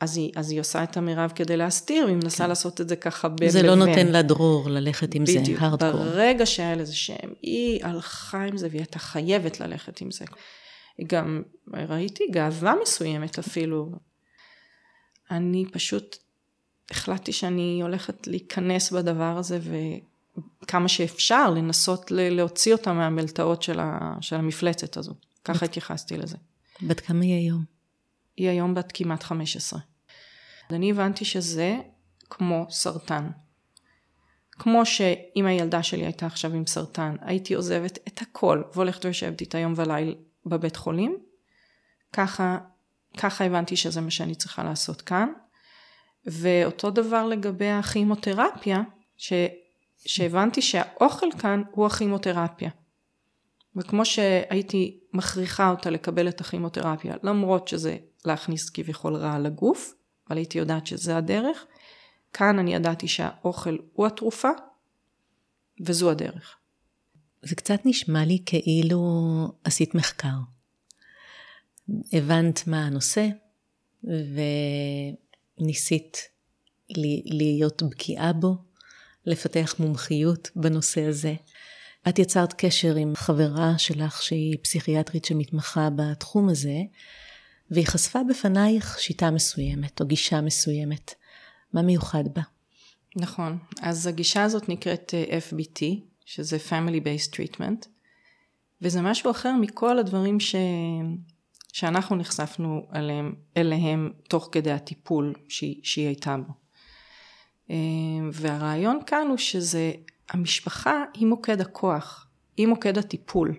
אז 0.00 0.16
היא, 0.16 0.32
אז 0.36 0.50
היא 0.50 0.60
עושה 0.60 0.82
את 0.82 0.96
המרב 0.96 1.32
כדי 1.34 1.56
להסתיר, 1.56 2.04
והיא 2.04 2.16
מנסה 2.16 2.44
כן. 2.44 2.48
לעשות 2.48 2.80
את 2.80 2.88
זה 2.88 2.96
ככה 2.96 3.28
לבין. 3.28 3.50
זה 3.50 3.62
לא 3.62 3.74
נותן 3.74 4.06
לה 4.06 4.22
דרור 4.22 4.70
ללכת 4.70 5.14
עם 5.14 5.24
בדיוק, 5.24 5.58
זה, 5.58 5.64
הארדקור. 5.64 6.04
ברגע 6.04 6.46
שהיה 6.46 6.74
לזה 6.74 6.94
שם, 6.94 7.28
היא 7.42 7.84
הלכה 7.84 8.42
עם 8.42 8.56
זה 8.56 8.68
והיא 8.68 8.80
הייתה 8.80 8.98
חייבת 8.98 9.60
ללכת 9.60 10.00
עם 10.00 10.10
זה. 10.10 10.24
גם 11.06 11.42
ראיתי 11.88 12.24
גאווה 12.30 12.74
מסוימת 12.82 13.38
אפילו. 13.38 13.92
אני 15.30 15.64
פשוט 15.72 16.16
החלטתי 16.90 17.32
שאני 17.32 17.80
הולכת 17.82 18.26
להיכנס 18.26 18.92
בדבר 18.92 19.38
הזה 19.38 19.58
וכמה 20.62 20.88
שאפשר 20.88 21.50
לנסות 21.50 22.10
להוציא 22.10 22.72
אותה 22.72 22.92
מהמלטעות 22.92 23.62
של, 23.62 23.80
ה, 23.80 24.16
של 24.20 24.36
המפלצת 24.36 24.96
הזו. 24.96 25.14
ככה 25.44 25.64
התייחסתי 25.64 26.16
לזה. 26.16 26.36
בת 26.82 27.00
כמה 27.00 27.24
היא 27.24 27.34
היום? 27.34 27.64
היא 28.36 28.48
היום 28.48 28.74
בת 28.74 28.92
כמעט 28.94 29.22
15. 29.22 29.80
אני 30.70 30.90
הבנתי 30.90 31.24
שזה 31.24 31.78
כמו 32.30 32.66
סרטן. 32.70 33.30
כמו 34.50 34.86
שאם 34.86 35.46
הילדה 35.46 35.82
שלי 35.82 36.04
הייתה 36.04 36.26
עכשיו 36.26 36.54
עם 36.54 36.66
סרטן, 36.66 37.16
הייתי 37.20 37.54
עוזבת 37.54 37.98
את 38.08 38.22
הכל 38.22 38.62
והולכת 38.74 39.04
ויושבת 39.04 39.40
איתה 39.40 39.58
יום 39.58 39.74
וליל 39.76 40.14
בבית 40.46 40.76
חולים, 40.76 41.18
ככה, 42.12 42.58
ככה 43.16 43.44
הבנתי 43.44 43.76
שזה 43.76 44.00
מה 44.00 44.10
שאני 44.10 44.34
צריכה 44.34 44.64
לעשות 44.64 45.02
כאן. 45.02 45.32
ואותו 46.26 46.90
דבר 46.90 47.26
לגבי 47.26 47.70
הכימותרפיה, 47.70 48.82
ש, 49.16 49.32
שהבנתי 50.06 50.62
שהאוכל 50.62 51.26
כאן 51.38 51.62
הוא 51.70 51.86
הכימותרפיה. 51.86 52.70
וכמו 53.76 54.04
שהייתי 54.04 55.00
מכריחה 55.12 55.70
אותה 55.70 55.90
לקבל 55.90 56.28
את 56.28 56.40
הכימותרפיה, 56.40 57.14
למרות 57.22 57.68
שזה 57.68 57.96
להכניס 58.24 58.70
כביכול 58.70 59.16
רע 59.16 59.38
לגוף, 59.38 59.94
אבל 60.28 60.36
הייתי 60.36 60.58
יודעת 60.58 60.86
שזה 60.86 61.16
הדרך, 61.16 61.66
כאן 62.32 62.58
אני 62.58 62.74
ידעתי 62.74 63.08
שהאוכל 63.08 63.76
הוא 63.92 64.06
התרופה, 64.06 64.48
וזו 65.86 66.10
הדרך. 66.10 66.56
זה 67.42 67.56
קצת 67.56 67.80
נשמע 67.84 68.24
לי 68.24 68.42
כאילו 68.46 69.00
עשית 69.64 69.94
מחקר. 69.94 70.36
הבנת 72.12 72.66
מה 72.66 72.86
הנושא, 72.86 73.28
וניסית 75.60 76.18
להיות 77.26 77.82
בקיאה 77.82 78.32
בו, 78.32 78.56
לפתח 79.26 79.74
מומחיות 79.78 80.50
בנושא 80.56 81.02
הזה. 81.04 81.34
את 82.08 82.18
יצרת 82.18 82.52
קשר 82.52 82.96
עם 82.96 83.12
חברה 83.16 83.78
שלך 83.78 84.22
שהיא 84.22 84.56
פסיכיאטרית 84.62 85.24
שמתמחה 85.24 85.88
בתחום 85.96 86.48
הזה, 86.48 86.76
והיא 87.70 87.86
חשפה 87.86 88.18
בפנייך 88.28 88.98
שיטה 88.98 89.30
מסוימת 89.30 90.00
או 90.00 90.06
גישה 90.06 90.40
מסוימת. 90.40 91.14
מה 91.72 91.82
מיוחד 91.82 92.24
בה? 92.34 92.42
נכון, 93.16 93.58
אז 93.82 94.06
הגישה 94.06 94.42
הזאת 94.42 94.68
נקראת 94.68 95.14
אה, 95.14 95.38
FBT, 95.38 95.82
שזה 96.24 96.56
Family 96.68 97.00
Based 97.04 97.34
Treatment, 97.34 97.86
וזה 98.82 99.02
משהו 99.02 99.30
אחר 99.30 99.52
מכל 99.60 99.98
הדברים 99.98 100.40
ש... 100.40 100.54
שאנחנו 101.72 102.16
נחשפנו 102.16 102.86
אליהם, 102.94 103.34
אליהם 103.56 104.12
תוך 104.28 104.48
כדי 104.52 104.72
הטיפול 104.72 105.34
שהיא, 105.48 105.80
שהיא 105.82 106.06
הייתה 106.06 106.36
בו. 106.36 106.59
אה, 107.70 107.76
והרעיון 108.32 108.98
כאן 109.06 109.26
הוא 109.28 109.36
שזה, 109.36 109.92
המשפחה 110.30 111.04
היא 111.14 111.26
מוקד 111.26 111.60
הכוח, 111.60 112.26
היא 112.56 112.66
מוקד 112.66 112.98
הטיפול. 112.98 113.54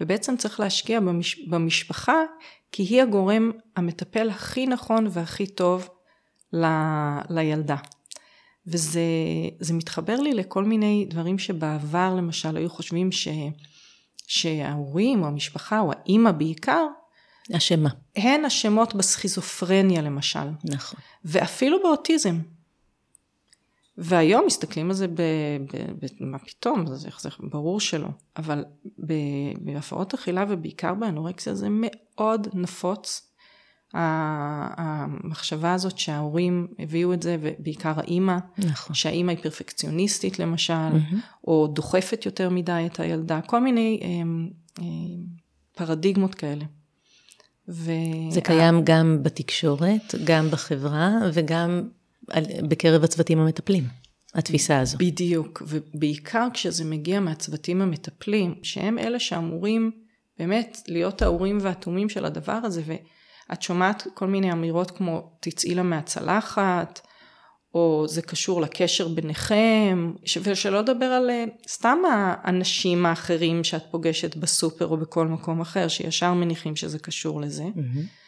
ובעצם 0.00 0.36
צריך 0.36 0.60
להשקיע 0.60 1.00
במש... 1.00 1.38
במשפחה 1.48 2.22
כי 2.72 2.82
היא 2.82 3.02
הגורם 3.02 3.50
המטפל 3.76 4.30
הכי 4.30 4.66
נכון 4.66 5.06
והכי 5.10 5.46
טוב 5.46 5.88
ל... 6.52 6.66
לילדה. 7.30 7.76
וזה 8.66 9.74
מתחבר 9.74 10.20
לי 10.20 10.34
לכל 10.34 10.64
מיני 10.64 11.06
דברים 11.10 11.38
שבעבר 11.38 12.14
למשל 12.14 12.56
היו 12.56 12.70
חושבים 12.70 13.12
ש... 13.12 13.28
שההורים 14.26 15.22
או 15.22 15.26
המשפחה 15.26 15.80
או 15.80 15.92
האימא 15.92 16.32
בעיקר 16.32 16.86
אשמה. 17.56 17.90
הן 18.16 18.44
אשמות 18.44 18.94
בסכיזופרניה 18.94 20.02
למשל. 20.02 20.48
נכון. 20.64 21.00
ואפילו 21.24 21.82
באוטיזם. 21.82 22.38
והיום 23.98 24.46
מסתכלים 24.46 24.86
על 24.86 24.94
זה 24.94 25.08
ב... 25.08 25.20
ב, 25.72 25.76
ב 26.00 26.06
מה 26.20 26.38
פתאום, 26.38 26.86
זה, 26.86 27.08
זה 27.20 27.28
ברור 27.40 27.80
שלא. 27.80 28.08
אבל 28.36 28.64
בהפרעות 29.60 30.14
אכילה 30.14 30.44
ובעיקר 30.48 30.94
באנורקסיה 30.94 31.54
זה 31.54 31.68
מאוד 31.70 32.48
נפוץ. 32.54 33.22
המחשבה 33.96 35.74
הזאת 35.74 35.98
שההורים 35.98 36.66
הביאו 36.78 37.12
את 37.12 37.22
זה, 37.22 37.36
ובעיקר 37.40 37.92
האימא, 37.96 38.36
נכון. 38.58 38.94
שהאימא 38.94 39.30
היא 39.30 39.38
פרפקציוניסטית 39.42 40.38
למשל, 40.38 40.72
mm-hmm. 40.72 41.16
או 41.46 41.66
דוחפת 41.66 42.26
יותר 42.26 42.50
מדי 42.50 42.82
את 42.92 43.00
הילדה, 43.00 43.40
כל 43.40 43.60
מיני 43.60 44.00
הם, 44.02 44.50
הם, 44.78 44.84
פרדיגמות 45.76 46.34
כאלה. 46.34 46.64
ו... 47.68 47.92
זה 48.30 48.40
קיים 48.40 48.80
גם 48.84 49.18
בתקשורת, 49.22 50.14
גם 50.24 50.50
בחברה 50.50 51.10
וגם 51.32 51.88
בקרב 52.68 53.04
הצוותים 53.04 53.38
המטפלים, 53.38 53.84
התפיסה 54.34 54.78
הזו. 54.80 54.98
בדיוק, 54.98 55.62
ובעיקר 55.66 56.48
כשזה 56.54 56.84
מגיע 56.84 57.20
מהצוותים 57.20 57.82
המטפלים, 57.82 58.54
שהם 58.62 58.98
אלה 58.98 59.20
שאמורים 59.20 59.90
באמת 60.38 60.78
להיות 60.88 61.22
האורים 61.22 61.58
והתומים 61.60 62.08
של 62.08 62.24
הדבר 62.24 62.58
הזה, 62.64 62.82
ואת 62.86 63.62
שומעת 63.62 64.06
כל 64.14 64.26
מיני 64.26 64.52
אמירות 64.52 64.90
כמו 64.90 65.30
תצאי 65.40 65.74
לה 65.74 65.82
מהצלחת, 65.82 67.00
או 67.74 68.04
זה 68.08 68.22
קשור 68.22 68.60
לקשר 68.60 69.08
ביניכם, 69.08 70.12
ושלא 70.42 70.80
לדבר 70.80 71.06
על 71.06 71.30
אה, 71.30 71.44
סתם 71.68 71.98
האנשים 72.10 73.06
האחרים 73.06 73.64
שאת 73.64 73.82
פוגשת 73.90 74.36
בסופר 74.36 74.86
או 74.86 74.96
בכל 74.96 75.28
מקום 75.28 75.60
אחר, 75.60 75.88
שישר 75.88 76.34
מניחים 76.34 76.76
שזה 76.76 76.98
קשור 76.98 77.40
לזה. 77.40 77.64
Mm-hmm. 77.64 78.25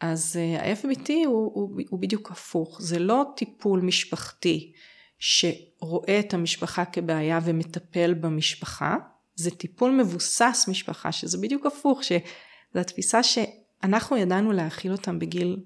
אז 0.00 0.36
אה, 0.40 0.72
ה-FBT 0.72 1.12
הוא, 1.26 1.50
הוא, 1.54 1.80
הוא 1.88 2.00
בדיוק 2.00 2.30
הפוך, 2.30 2.82
זה 2.82 2.98
לא 2.98 3.24
טיפול 3.36 3.80
משפחתי 3.80 4.72
שרואה 5.18 6.20
את 6.20 6.34
המשפחה 6.34 6.84
כבעיה 6.84 7.38
ומטפל 7.44 8.14
במשפחה, 8.14 8.96
זה 9.34 9.50
טיפול 9.50 9.90
מבוסס 9.90 10.64
משפחה, 10.68 11.12
שזה 11.12 11.38
בדיוק 11.38 11.66
הפוך, 11.66 12.04
שזו 12.04 12.80
התפיסה 12.80 13.22
שאנחנו 13.22 14.16
ידענו 14.16 14.52
להאכיל 14.52 14.92
אותם 14.92 15.18
בגיל 15.18 15.56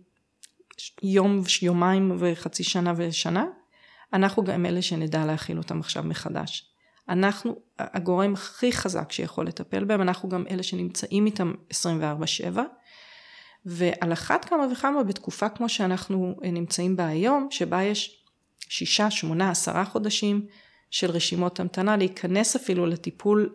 יום, 1.02 1.42
יומיים 1.62 2.16
וחצי 2.18 2.64
שנה 2.64 2.92
ושנה, 2.96 3.44
אנחנו 4.12 4.44
גם 4.44 4.66
אלה 4.66 4.82
שנדע 4.82 5.26
להאכיל 5.26 5.58
אותם 5.58 5.80
עכשיו 5.80 6.02
מחדש. 6.02 6.72
אנחנו 7.08 7.56
הגורם 7.78 8.32
הכי 8.32 8.72
חזק 8.72 9.12
שיכול 9.12 9.46
לטפל 9.46 9.84
בהם, 9.84 10.02
אנחנו 10.02 10.28
גם 10.28 10.44
אלה 10.50 10.62
שנמצאים 10.62 11.26
איתם 11.26 11.52
24/7. 11.70 12.60
ועל 13.66 14.12
אחת 14.12 14.44
כמה 14.44 14.66
וכמה 14.72 15.02
בתקופה 15.02 15.48
כמו 15.48 15.68
שאנחנו 15.68 16.36
נמצאים 16.42 16.96
בה 16.96 17.06
היום, 17.06 17.48
שבה 17.50 17.82
יש 17.82 18.24
שישה, 18.68 19.10
שמונה, 19.10 19.50
עשרה 19.50 19.84
חודשים 19.84 20.46
של 20.90 21.10
רשימות 21.10 21.60
המתנה, 21.60 21.96
להיכנס 21.96 22.56
אפילו 22.56 22.86
לטיפול 22.86 23.54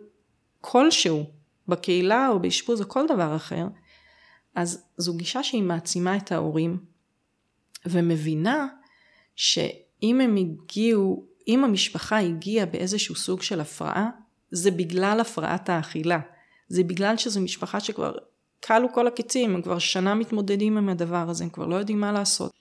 כלשהו 0.60 1.24
בקהילה 1.68 2.28
או 2.28 2.40
באשפוז 2.40 2.80
או 2.80 2.88
כל 2.88 3.06
דבר 3.08 3.36
אחר, 3.36 3.66
אז 4.54 4.84
זו 4.96 5.16
גישה 5.16 5.42
שהיא 5.42 5.62
מעצימה 5.62 6.16
את 6.16 6.32
ההורים 6.32 6.78
ומבינה 7.86 8.66
שאם 9.36 10.20
הם 10.20 10.36
הגיעו, 10.36 11.26
אם 11.48 11.64
המשפחה 11.64 12.18
הגיעה 12.18 12.66
באיזשהו 12.66 13.14
סוג 13.14 13.42
של 13.42 13.60
הפרעה, 13.60 14.10
זה 14.50 14.70
בגלל 14.70 15.20
הפרעת 15.20 15.68
האכילה. 15.68 16.20
זה 16.68 16.84
בגלל 16.84 17.16
שזו 17.16 17.40
משפחה 17.40 17.80
שכבר 17.80 18.12
כלו 18.66 18.92
כל 18.92 19.06
הקיצים, 19.06 19.54
הם 19.54 19.62
כבר 19.62 19.78
שנה 19.78 20.14
מתמודדים 20.14 20.78
עם 20.78 20.88
הדבר 20.88 21.30
הזה, 21.30 21.44
הם 21.44 21.50
כבר 21.50 21.66
לא 21.66 21.74
יודעים 21.76 22.00
מה 22.00 22.12
לעשות. 22.12 22.52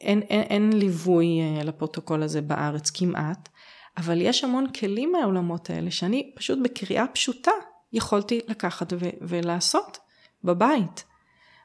אין, 0.00 0.22
אין, 0.22 0.42
אין 0.42 0.72
ליווי 0.72 1.40
אה, 1.40 1.64
לפרוטוקול 1.64 2.22
הזה 2.22 2.40
בארץ 2.40 2.90
כמעט, 2.90 3.48
אבל 3.96 4.20
יש 4.20 4.44
המון 4.44 4.72
כלים 4.72 5.12
מהעולמות 5.12 5.70
האלה 5.70 5.90
שאני 5.90 6.32
פשוט 6.36 6.58
בקריאה 6.64 7.06
פשוטה 7.06 7.50
יכולתי 7.92 8.40
לקחת 8.48 8.92
ו- 8.92 9.10
ולעשות 9.20 9.98
בבית. 10.44 11.04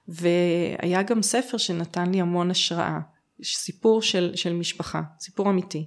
והיה 0.08 1.04
גם 1.04 1.22
ספר 1.22 1.58
שנתן 1.58 2.12
לי 2.12 2.22
המון 2.22 2.52
השראה, 2.52 3.00
סיפור 3.44 4.02
של, 4.02 4.32
של 4.36 4.54
משפחה, 4.54 5.02
סיפור 5.20 5.50
אמיתי. 5.50 5.86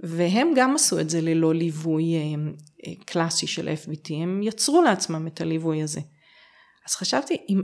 והם 0.00 0.52
גם 0.56 0.74
עשו 0.74 1.00
את 1.00 1.10
זה 1.10 1.20
ללא 1.20 1.54
ליווי 1.54 2.14
אה, 2.14 2.20
אה, 2.86 2.92
קלאסי 3.04 3.46
של 3.46 3.68
FBT, 3.68 4.14
הם 4.22 4.42
יצרו 4.42 4.82
לעצמם 4.82 5.26
את 5.26 5.40
הליווי 5.40 5.82
הזה. 5.82 6.00
אז 6.88 6.94
חשבתי, 6.94 7.36
אם, 7.48 7.62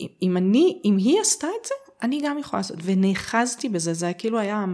אם, 0.00 0.06
אם 0.22 0.36
אני, 0.36 0.80
אם 0.84 0.96
היא 0.96 1.20
עשתה 1.20 1.46
את 1.60 1.64
זה, 1.64 1.74
אני 2.02 2.20
גם 2.24 2.38
יכולה 2.38 2.60
לעשות, 2.60 2.76
ונאחזתי 2.84 3.68
בזה, 3.68 3.94
זה 3.94 4.12
כאילו 4.18 4.38
היה 4.38 4.64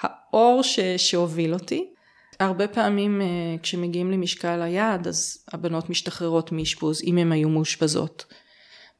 האור 0.00 0.62
ש, 0.62 0.80
שהוביל 0.80 1.54
אותי. 1.54 1.92
הרבה 2.40 2.68
פעמים 2.68 3.20
אה, 3.20 3.26
כשמגיעים 3.62 4.10
למשקל 4.10 4.62
היעד, 4.62 5.08
אז 5.08 5.44
הבנות 5.52 5.90
משתחררות 5.90 6.52
מאשפוז, 6.52 7.02
אם 7.02 7.18
הן 7.18 7.32
היו 7.32 7.48
מאושפזות. 7.48 8.24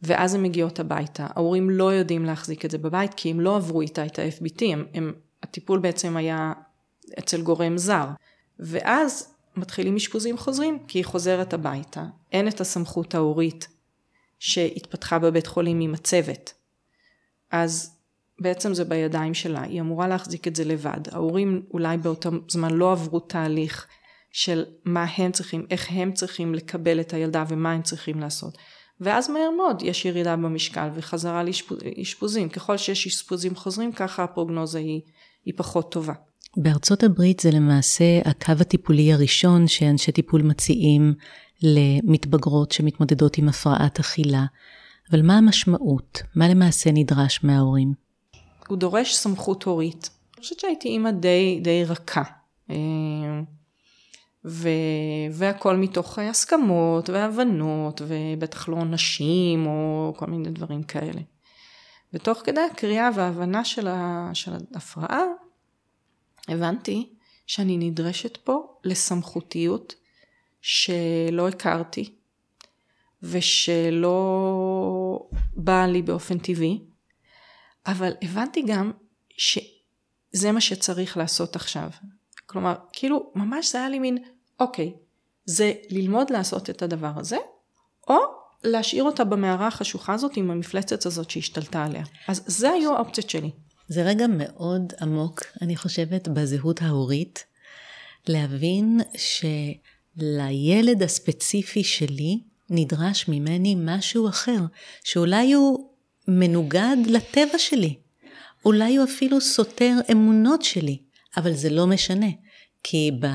ואז 0.02 0.34
הן 0.34 0.42
מגיעות 0.42 0.80
הביתה. 0.80 1.26
ההורים 1.30 1.70
לא 1.70 1.92
יודעים 1.92 2.24
להחזיק 2.24 2.64
את 2.64 2.70
זה 2.70 2.78
בבית, 2.78 3.14
כי 3.14 3.30
הם 3.30 3.40
לא 3.40 3.56
עברו 3.56 3.80
איתה 3.80 4.06
את 4.06 4.18
ה-FBT, 4.18 4.64
הם, 4.72 4.86
הם, 4.94 5.12
הטיפול 5.42 5.78
בעצם 5.78 6.16
היה 6.16 6.52
אצל 7.18 7.42
גורם 7.42 7.78
זר. 7.78 8.06
ואז 8.58 9.34
מתחילים 9.56 9.96
אשפוזים 9.96 10.38
חוזרים, 10.38 10.78
כי 10.88 10.98
היא 10.98 11.04
חוזרת 11.04 11.54
הביתה, 11.54 12.04
אין 12.32 12.48
את 12.48 12.60
הסמכות 12.60 13.14
ההורית 13.14 13.68
שהתפתחה 14.40 15.18
בבית 15.18 15.46
חולים 15.46 15.80
עם 15.80 15.94
הצוות. 15.94 16.52
אז 17.50 17.96
בעצם 18.40 18.74
זה 18.74 18.84
בידיים 18.84 19.34
שלה, 19.34 19.62
היא 19.62 19.80
אמורה 19.80 20.08
להחזיק 20.08 20.48
את 20.48 20.56
זה 20.56 20.64
לבד. 20.64 21.00
ההורים 21.12 21.62
אולי 21.72 21.96
באותו 21.96 22.30
זמן 22.48 22.70
לא 22.74 22.92
עברו 22.92 23.20
תהליך 23.20 23.86
של 24.32 24.64
מה 24.84 25.06
הם 25.16 25.32
צריכים, 25.32 25.66
איך 25.70 25.86
הם 25.90 26.12
צריכים 26.12 26.54
לקבל 26.54 27.00
את 27.00 27.14
הילדה 27.14 27.44
ומה 27.48 27.72
הם 27.72 27.82
צריכים 27.82 28.20
לעשות. 28.20 28.58
ואז 29.00 29.30
מהר 29.30 29.50
מאוד 29.56 29.82
יש 29.82 30.04
ירידה 30.04 30.36
במשקל 30.36 30.88
וחזרה 30.94 31.42
לאשפוזים. 31.42 32.48
ככל 32.48 32.76
שיש 32.76 33.06
אשפוזים 33.06 33.56
חוזרים, 33.56 33.92
ככה 33.92 34.24
הפרוגנוזה 34.24 34.78
היא, 34.78 35.00
היא 35.44 35.54
פחות 35.56 35.92
טובה. 35.92 36.14
בארצות 36.56 37.02
הברית 37.02 37.40
זה 37.40 37.50
למעשה 37.50 38.20
הקו 38.24 38.52
הטיפולי 38.60 39.12
הראשון 39.12 39.68
שאנשי 39.68 40.12
טיפול 40.12 40.42
מציעים 40.42 41.14
למתבגרות 41.62 42.72
שמתמודדות 42.72 43.38
עם 43.38 43.48
הפרעת 43.48 44.00
אכילה. 44.00 44.44
אבל 45.10 45.22
מה 45.22 45.38
המשמעות? 45.38 46.22
מה 46.34 46.48
למעשה 46.48 46.90
נדרש 46.94 47.44
מההורים? 47.44 47.94
הוא 48.68 48.78
דורש 48.78 49.14
סמכות 49.14 49.62
הורית. 49.62 50.10
אני 50.34 50.42
חושבת 50.42 50.60
שהייתי 50.60 50.88
אימא 50.88 51.10
די, 51.10 51.60
די 51.62 51.84
רכה. 51.84 52.22
אה, 52.70 52.76
ו... 54.44 54.68
והכל 55.32 55.76
מתוך 55.76 56.18
הסכמות 56.18 57.10
והבנות, 57.10 58.02
ובטח 58.06 58.68
לא 58.68 58.84
נשים 58.84 59.66
או 59.66 60.12
כל 60.16 60.26
מיני 60.26 60.50
דברים 60.50 60.82
כאלה. 60.82 61.20
ותוך 62.14 62.38
כדי 62.44 62.60
הקריאה 62.60 63.10
וההבנה 63.14 63.64
של, 63.64 63.88
ה... 63.88 64.30
של 64.34 64.52
ההפרעה, 64.74 65.22
הבנתי 66.48 67.08
שאני 67.46 67.76
נדרשת 67.76 68.36
פה 68.36 68.76
לסמכותיות 68.84 69.94
שלא 70.60 71.48
הכרתי, 71.48 72.14
ושלא 73.22 74.18
באה 75.56 75.86
לי 75.86 76.02
באופן 76.02 76.38
טבעי, 76.38 76.80
אבל 77.86 78.12
הבנתי 78.22 78.62
גם 78.66 78.92
שזה 79.36 80.52
מה 80.52 80.60
שצריך 80.60 81.16
לעשות 81.16 81.56
עכשיו. 81.56 81.90
כלומר, 82.46 82.74
כאילו, 82.92 83.32
ממש 83.34 83.72
זה 83.72 83.78
היה 83.78 83.88
לי 83.88 83.98
מין, 83.98 84.18
אוקיי, 84.60 84.92
זה 85.44 85.72
ללמוד 85.90 86.30
לעשות 86.30 86.70
את 86.70 86.82
הדבר 86.82 87.12
הזה, 87.16 87.36
או 88.08 88.16
להשאיר 88.64 89.04
אותה 89.04 89.24
במערה 89.24 89.66
החשוכה 89.66 90.14
הזאת 90.14 90.36
עם 90.36 90.50
המפלצת 90.50 91.06
הזאת 91.06 91.30
שהשתלטה 91.30 91.84
עליה. 91.84 92.04
אז 92.28 92.42
זה 92.46 92.70
היו 92.70 92.96
האופציות 92.96 93.30
שלי. 93.30 93.50
זה 93.88 94.02
רגע 94.02 94.26
מאוד 94.26 94.92
עמוק, 95.00 95.42
אני 95.62 95.76
חושבת, 95.76 96.28
בזהות 96.28 96.82
ההורית, 96.82 97.44
להבין 98.28 99.00
שלילד 100.20 101.02
הספציפי 101.02 101.84
שלי 101.84 102.40
נדרש 102.70 103.28
ממני 103.28 103.76
משהו 103.78 104.28
אחר, 104.28 104.60
שאולי 105.04 105.52
הוא 105.52 105.90
מנוגד 106.28 106.96
לטבע 107.06 107.58
שלי, 107.58 107.98
אולי 108.64 108.96
הוא 108.96 109.04
אפילו 109.04 109.40
סותר 109.40 109.96
אמונות 110.12 110.62
שלי, 110.62 110.98
אבל 111.36 111.52
זה 111.54 111.70
לא 111.70 111.86
משנה, 111.86 112.26
כי 112.82 113.10
ב, 113.20 113.26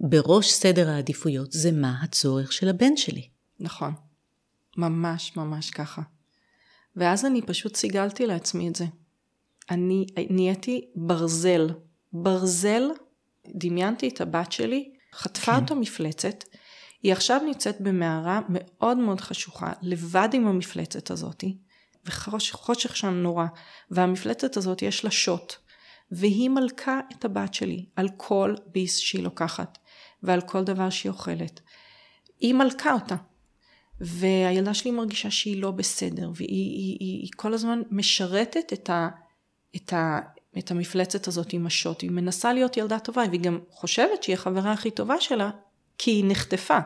בראש 0.00 0.52
סדר 0.52 0.88
העדיפויות 0.88 1.52
זה 1.52 1.72
מה 1.72 1.94
הצורך 2.02 2.52
של 2.52 2.68
הבן 2.68 2.96
שלי. 2.96 3.28
נכון, 3.60 3.92
ממש 4.76 5.36
ממש 5.36 5.70
ככה. 5.70 6.02
ואז 6.96 7.24
אני 7.24 7.42
פשוט 7.42 7.76
סיגלתי 7.76 8.26
לעצמי 8.26 8.68
את 8.68 8.76
זה. 8.76 8.84
אני 9.70 10.06
נהייתי 10.30 10.84
ברזל. 10.94 11.68
ברזל, 12.12 12.82
דמיינתי 13.54 14.08
את 14.08 14.20
הבת 14.20 14.52
שלי, 14.52 14.92
חטפה 15.14 15.52
כן. 15.52 15.62
אותה 15.62 15.74
מפלצת, 15.74 16.44
היא 17.02 17.12
עכשיו 17.12 17.40
נמצאת 17.46 17.80
במערה 17.80 18.40
מאוד 18.48 18.96
מאוד 18.96 19.20
חשוכה, 19.20 19.72
לבד 19.82 20.28
עם 20.32 20.46
המפלצת 20.46 21.10
הזאתי, 21.10 21.56
וחושך 22.04 22.96
שם 22.96 23.14
נורא, 23.14 23.46
והמפלצת 23.90 24.56
הזאת 24.56 24.82
יש 24.82 25.04
לה 25.04 25.10
שוט, 25.10 25.54
והיא 26.10 26.50
מלכה 26.50 27.00
את 27.12 27.24
הבת 27.24 27.54
שלי 27.54 27.86
על 27.96 28.08
כל 28.16 28.54
ביס 28.66 28.98
שהיא 28.98 29.22
לוקחת, 29.22 29.78
ועל 30.22 30.40
כל 30.40 30.64
דבר 30.64 30.90
שהיא 30.90 31.12
אוכלת. 31.12 31.60
היא 32.40 32.54
מלכה 32.54 32.92
אותה. 32.92 33.16
והילדה 34.00 34.74
שלי 34.74 34.90
מרגישה 34.90 35.30
שהיא 35.30 35.62
לא 35.62 35.70
בסדר, 35.70 36.30
והיא 36.34 36.48
היא, 36.48 36.96
היא, 37.00 37.20
היא 37.20 37.30
כל 37.36 37.54
הזמן 37.54 37.82
משרתת 37.90 38.72
את, 38.72 38.90
ה, 38.90 39.08
את, 39.76 39.92
ה, 39.92 40.20
את 40.58 40.70
המפלצת 40.70 41.28
הזאת 41.28 41.52
עם 41.52 41.66
השוט. 41.66 42.00
היא 42.00 42.10
מנסה 42.10 42.52
להיות 42.52 42.76
ילדה 42.76 42.98
טובה, 42.98 43.22
והיא 43.28 43.40
גם 43.40 43.58
חושבת 43.70 44.22
שהיא 44.22 44.34
החברה 44.34 44.72
הכי 44.72 44.90
טובה 44.90 45.20
שלה, 45.20 45.50
כי 45.98 46.10
היא 46.10 46.24
נחטפה. 46.28 46.78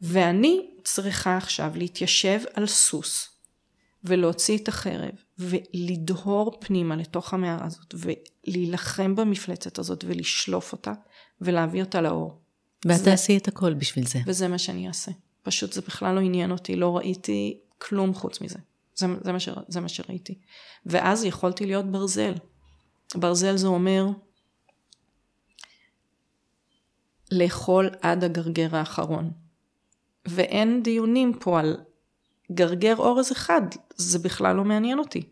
ואני 0.00 0.70
צריכה 0.84 1.36
עכשיו 1.36 1.72
להתיישב 1.74 2.40
על 2.54 2.66
סוס, 2.66 3.28
ולהוציא 4.04 4.58
את 4.58 4.68
החרב, 4.68 5.14
ולדהור 5.38 6.56
פנימה 6.60 6.96
לתוך 6.96 7.34
המערה 7.34 7.66
הזאת, 7.66 7.94
ולהילחם 7.94 9.14
במפלצת 9.14 9.78
הזאת, 9.78 10.04
ולשלוף 10.08 10.72
אותה, 10.72 10.92
ולהביא 11.40 11.82
אותה 11.82 12.00
לאור. 12.00 12.38
ואת 12.84 13.00
תעשי 13.04 13.36
את 13.36 13.48
הכל 13.48 13.74
בשביל 13.74 14.06
זה. 14.06 14.18
וזה 14.26 14.48
מה 14.48 14.58
שאני 14.58 14.88
אעשה. 14.88 15.12
פשוט 15.42 15.72
זה 15.72 15.80
בכלל 15.80 16.14
לא 16.14 16.20
עניין 16.20 16.50
אותי, 16.50 16.76
לא 16.76 16.96
ראיתי 16.96 17.60
כלום 17.78 18.14
חוץ 18.14 18.40
מזה. 18.40 18.58
זה, 18.94 19.06
זה, 19.24 19.32
מה, 19.32 19.40
ש, 19.40 19.48
זה 19.68 19.80
מה 19.80 19.88
שראיתי. 19.88 20.38
ואז 20.86 21.24
יכולתי 21.24 21.66
להיות 21.66 21.92
ברזל. 21.92 22.32
ברזל 23.14 23.56
זה 23.56 23.66
אומר 23.66 24.06
לאכול 27.32 27.90
עד 28.02 28.24
הגרגר 28.24 28.76
האחרון. 28.76 29.30
ואין 30.26 30.82
דיונים 30.82 31.32
פה 31.40 31.60
על 31.60 31.76
גרגר 32.52 32.96
אורז 32.96 33.32
אחד, 33.32 33.62
זה 33.96 34.18
בכלל 34.18 34.56
לא 34.56 34.64
מעניין 34.64 34.98
אותי. 34.98 35.28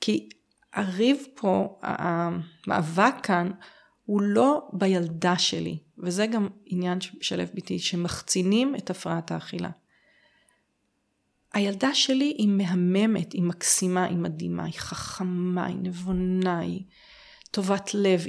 כי 0.00 0.28
הריב 0.72 1.26
פה, 1.34 1.78
המאבק 1.82 3.14
כאן, 3.22 3.50
הוא 4.04 4.22
לא 4.22 4.68
בילדה 4.72 5.38
שלי, 5.38 5.78
וזה 5.98 6.26
גם 6.26 6.48
עניין 6.66 7.00
של 7.00 7.40
FBT, 7.40 7.78
שמחצינים 7.78 8.74
את 8.74 8.90
הפרעת 8.90 9.30
האכילה. 9.30 9.70
הילדה 11.54 11.94
שלי 11.94 12.34
היא 12.38 12.48
מהממת, 12.48 13.32
היא 13.32 13.42
מקסימה, 13.42 14.04
היא 14.04 14.16
מדהימה, 14.16 14.64
היא 14.64 14.74
חכמה, 14.78 15.66
היא 15.66 15.76
נבונה, 15.82 16.58
היא 16.58 16.82
טובת 17.50 17.90
לב. 17.94 18.26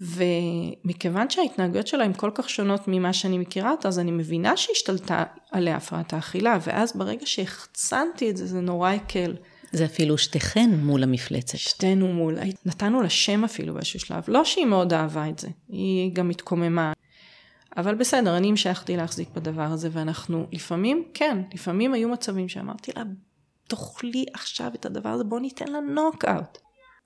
ומכיוון 0.00 1.30
שההתנהגויות 1.30 1.86
שלה 1.86 2.04
הן 2.04 2.12
כל 2.12 2.30
כך 2.34 2.50
שונות 2.50 2.80
ממה 2.88 3.12
שאני 3.12 3.38
מכירה 3.38 3.70
אותה, 3.70 3.88
אז 3.88 3.98
אני 3.98 4.10
מבינה 4.10 4.56
שהשתלטה 4.56 5.24
עליה 5.50 5.76
הפרעת 5.76 6.12
האכילה, 6.12 6.58
ואז 6.66 6.92
ברגע 6.96 7.26
שהחצנתי 7.26 8.30
את 8.30 8.36
זה, 8.36 8.46
זה 8.46 8.60
נורא 8.60 8.90
הקל. 8.90 9.36
זה 9.72 9.84
אפילו 9.84 10.18
שתיכן 10.18 10.70
מול 10.70 11.02
המפלצת. 11.02 11.58
שתינו 11.58 12.12
מול, 12.12 12.38
נתנו 12.66 13.02
לה 13.02 13.10
שם 13.10 13.44
אפילו 13.44 13.74
באיזשהו 13.74 14.00
שלב. 14.00 14.22
לא 14.28 14.44
שהיא 14.44 14.66
מאוד 14.66 14.92
אהבה 14.92 15.28
את 15.28 15.38
זה, 15.38 15.48
היא 15.68 16.12
גם 16.12 16.30
התקוממה. 16.30 16.92
אבל 17.76 17.94
בסדר, 17.94 18.36
אני 18.36 18.48
המשכתי 18.48 18.96
להחזיק 18.96 19.28
בדבר 19.28 19.62
הזה, 19.62 19.88
ואנחנו 19.92 20.46
לפעמים, 20.52 21.04
כן, 21.14 21.38
לפעמים 21.54 21.94
היו 21.94 22.08
מצבים 22.08 22.48
שאמרתי 22.48 22.92
לה, 22.96 23.02
תאכלי 23.68 24.24
עכשיו 24.34 24.70
את 24.74 24.86
הדבר 24.86 25.08
הזה, 25.08 25.24
בוא 25.24 25.40
ניתן 25.40 25.68
לה 25.68 25.80
נוקאוט. 25.80 26.58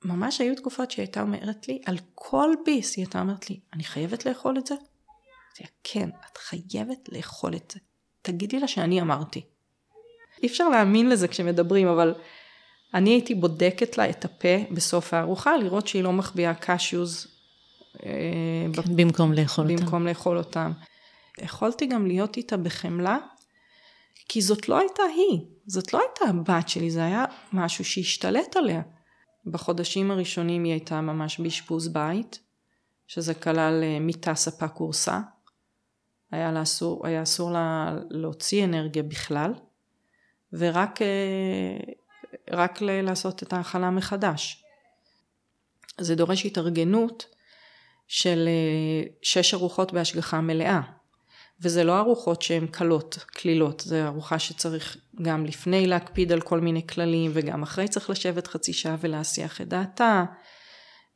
ממש 0.05 0.41
היו 0.41 0.55
תקופות 0.57 0.91
שהיא 0.91 1.03
הייתה 1.03 1.21
אומרת 1.21 1.69
לי, 1.69 1.81
על 1.87 1.97
כל 2.15 2.51
ביס 2.65 2.97
היא 2.97 3.05
הייתה 3.05 3.21
אומרת 3.21 3.51
לי, 3.51 3.61
אני 3.73 3.85
חייבת 3.85 4.27
לאכול 4.27 4.59
את 4.59 4.67
זה? 4.67 4.75
אמרתי 4.75 5.63
לה, 5.63 5.69
כן, 5.85 6.09
את 6.33 6.39
חייבת 6.39 7.09
לאכול 7.13 7.55
את 7.55 7.73
זה. 7.75 7.81
תגידי 8.23 8.61
לה 8.61 8.69
שאני 8.69 9.01
אמרתי. 9.01 9.43
אי 10.43 10.49
אפשר 10.49 10.69
להאמין 10.69 11.09
לזה 11.09 11.29
כשמדברים, 11.29 11.89
אבל 11.89 12.15
אני 12.95 13.11
הייתי 13.11 13.35
בודקת 13.35 13.99
לה 13.99 14.11
את 14.11 14.25
הפה 14.25 14.57
בסוף 14.71 15.15
הארוחה, 15.15 15.57
לראות 15.57 15.87
שהיא 15.87 16.03
לא 16.03 16.13
מחביאה 16.13 16.55
קשיוז. 16.55 17.38
אה, 18.07 18.83
כן, 18.83 18.97
במקום 18.97 19.33
לאכול 19.33 19.71
אותם. 19.71 19.85
במקום 19.85 20.07
לאכול 20.07 20.39
אותם. 20.39 20.73
יכולתי 21.39 21.87
גם 21.87 22.07
להיות 22.07 22.37
איתה 22.37 22.57
בחמלה, 22.57 23.19
כי 24.29 24.43
זאת 24.43 24.69
לא 24.69 24.79
הייתה 24.79 25.03
היא, 25.03 25.41
זאת 25.67 25.93
לא 25.93 26.01
הייתה 26.01 26.25
הבת 26.25 26.69
שלי, 26.69 26.91
זה 26.91 27.05
היה 27.05 27.25
משהו 27.53 27.85
שהשתלט 27.85 28.57
עליה. 28.57 28.83
בחודשים 29.47 30.11
הראשונים 30.11 30.65
היא 30.65 30.73
הייתה 30.73 31.01
ממש 31.01 31.41
באשפוז 31.41 31.89
בית, 31.89 32.41
שזה 33.07 33.35
כלל 33.35 33.81
אה, 33.83 33.99
מיטה 34.01 34.35
ספה 34.35 34.69
קורסה. 34.69 35.21
היה, 36.31 36.53
לה 36.53 36.63
אסור, 36.63 37.07
היה 37.07 37.23
אסור 37.23 37.51
לה 37.51 37.97
להוציא 38.11 38.65
אנרגיה 38.65 39.03
בכלל, 39.03 39.53
ורק 40.53 41.03
אה, 41.03 41.93
רק 42.51 42.83
לעשות 42.83 43.43
את 43.43 43.53
ההכלה 43.53 43.91
מחדש. 43.91 44.65
זה 46.01 46.15
דורש 46.15 46.47
התארגנות 46.47 47.27
של 48.09 48.49
אה, 48.49 49.09
שש 49.23 49.55
ארוחות 49.55 49.92
בהשגחה 49.92 50.40
מלאה. 50.40 50.81
וזה 51.61 51.85
לא 51.85 51.99
ארוחות 51.99 52.42
שהן 52.42 52.66
קלות, 52.66 53.18
קלילות, 53.27 53.81
זה 53.81 54.07
ארוחה 54.07 54.38
שצריך 54.38 54.97
גם 55.23 55.47
לפני 55.47 55.87
להקפיד 55.87 56.33
על 56.33 56.40
כל 56.40 56.61
מיני 56.61 56.87
כללים 56.87 57.31
וגם 57.35 57.62
אחרי 57.62 57.88
צריך 57.88 58.11
לשבת 58.11 58.47
חצי 58.47 58.73
שעה 58.73 58.97
ולהסיח 59.01 59.61
את 59.61 59.68
דעתה. 59.68 60.25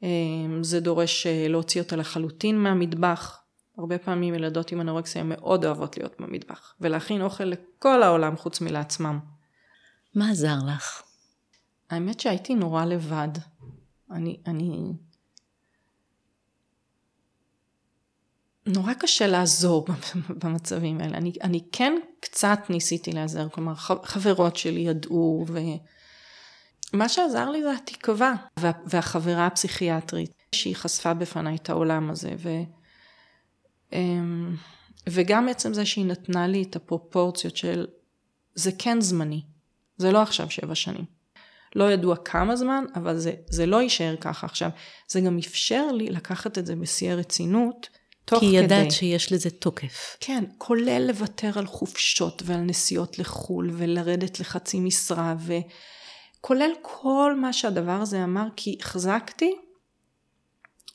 אמ, 0.02 0.62
זה 0.62 0.80
דורש 0.80 1.26
אה, 1.26 1.48
להוציא 1.48 1.80
אותה 1.80 1.96
לחלוטין 1.96 2.58
מהמטבח. 2.58 3.38
הרבה 3.78 3.98
פעמים 3.98 4.34
ילדות 4.34 4.72
עם 4.72 4.80
אנורקסיה 4.80 5.22
מאוד 5.22 5.64
אוהבות 5.64 5.96
להיות 5.96 6.14
במטבח 6.20 6.74
ולהכין 6.80 7.22
אוכל 7.22 7.44
לכל 7.44 8.02
העולם 8.02 8.36
חוץ 8.36 8.60
מלעצמם. 8.60 9.18
מה 10.14 10.30
עזר 10.30 10.56
לך? 10.66 11.02
האמת 11.90 12.20
שהייתי 12.20 12.54
נורא 12.54 12.84
לבד. 12.84 13.28
אני, 14.10 14.40
אני, 14.46 14.92
נורא 18.66 18.94
קשה 18.94 19.26
לעזור 19.26 19.86
במצבים 20.44 21.00
האלה. 21.00 21.16
אני, 21.16 21.32
אני 21.42 21.60
כן 21.72 21.92
קצת 22.20 22.58
ניסיתי 22.68 23.12
לעזר, 23.12 23.48
כלומר 23.48 23.74
חברות 24.04 24.56
שלי 24.56 24.80
ידעו, 24.80 25.46
ומה 26.92 27.08
שעזר 27.08 27.50
לי 27.50 27.62
זה 27.62 27.72
התקווה, 27.72 28.34
וה, 28.56 28.70
והחברה 28.86 29.46
הפסיכיאטרית, 29.46 30.30
שהיא 30.54 30.76
חשפה 30.76 31.14
בפניי 31.14 31.56
את 31.56 31.70
העולם 31.70 32.10
הזה, 32.10 32.34
ו, 32.38 32.48
אמ, 33.92 34.56
וגם 35.08 35.48
עצם 35.48 35.74
זה 35.74 35.86
שהיא 35.86 36.06
נתנה 36.06 36.46
לי 36.46 36.62
את 36.62 36.76
הפרופורציות 36.76 37.56
של 37.56 37.86
זה 38.54 38.70
כן 38.78 39.00
זמני, 39.00 39.42
זה 39.96 40.12
לא 40.12 40.22
עכשיו 40.22 40.50
שבע 40.50 40.74
שנים. 40.74 41.04
לא 41.76 41.92
ידוע 41.92 42.16
כמה 42.16 42.56
זמן, 42.56 42.84
אבל 42.94 43.18
זה, 43.18 43.32
זה 43.46 43.66
לא 43.66 43.82
יישאר 43.82 44.16
ככה 44.20 44.46
עכשיו. 44.46 44.70
זה 45.08 45.20
גם 45.20 45.38
אפשר 45.38 45.86
לי 45.92 46.06
לקחת 46.06 46.58
את 46.58 46.66
זה 46.66 46.76
בשיא 46.76 47.12
הרצינות, 47.12 47.88
תוך 48.34 48.40
כדי. 48.40 48.50
כי 48.50 48.56
ידעת 48.56 48.90
שיש 48.90 49.32
לזה 49.32 49.50
תוקף. 49.50 50.16
כן, 50.20 50.44
כולל 50.58 51.06
לוותר 51.08 51.58
על 51.58 51.66
חופשות 51.66 52.42
ועל 52.46 52.60
נסיעות 52.60 53.18
לחו"ל 53.18 53.70
ולרדת 53.72 54.40
לחצי 54.40 54.80
משרה, 54.80 55.34
וכולל 56.38 56.70
כל 56.82 57.36
מה 57.40 57.52
שהדבר 57.52 57.92
הזה 58.00 58.24
אמר, 58.24 58.46
כי 58.56 58.76
החזקתי 58.80 59.54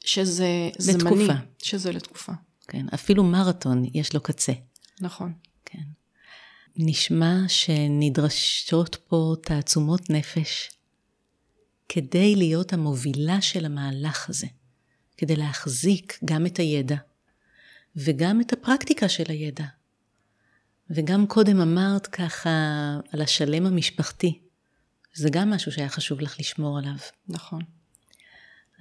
שזה 0.05 0.69
לתקופה. 0.93 1.15
זמני. 1.15 1.33
שזה 1.63 1.91
לתקופה. 1.91 2.31
כן, 2.67 2.85
אפילו 2.93 3.23
מרתון 3.23 3.83
יש 3.93 4.13
לו 4.13 4.21
קצה. 4.21 4.53
נכון. 5.01 5.33
כן. 5.65 5.83
נשמע 6.75 7.35
שנדרשות 7.47 8.95
פה 9.07 9.35
תעצומות 9.41 10.09
נפש 10.09 10.69
כדי 11.89 12.35
להיות 12.35 12.73
המובילה 12.73 13.41
של 13.41 13.65
המהלך 13.65 14.29
הזה, 14.29 14.47
כדי 15.17 15.35
להחזיק 15.35 16.19
גם 16.25 16.45
את 16.45 16.59
הידע 16.59 16.95
וגם 17.97 18.41
את 18.41 18.53
הפרקטיקה 18.53 19.09
של 19.09 19.23
הידע. 19.27 19.65
וגם 20.89 21.27
קודם 21.27 21.61
אמרת 21.61 22.07
ככה 22.07 22.49
על 23.11 23.21
השלם 23.21 23.65
המשפחתי, 23.65 24.39
זה 25.13 25.29
גם 25.29 25.49
משהו 25.49 25.71
שהיה 25.71 25.89
חשוב 25.89 26.21
לך 26.21 26.39
לשמור 26.39 26.77
עליו. 26.77 26.97
נכון. 27.29 27.61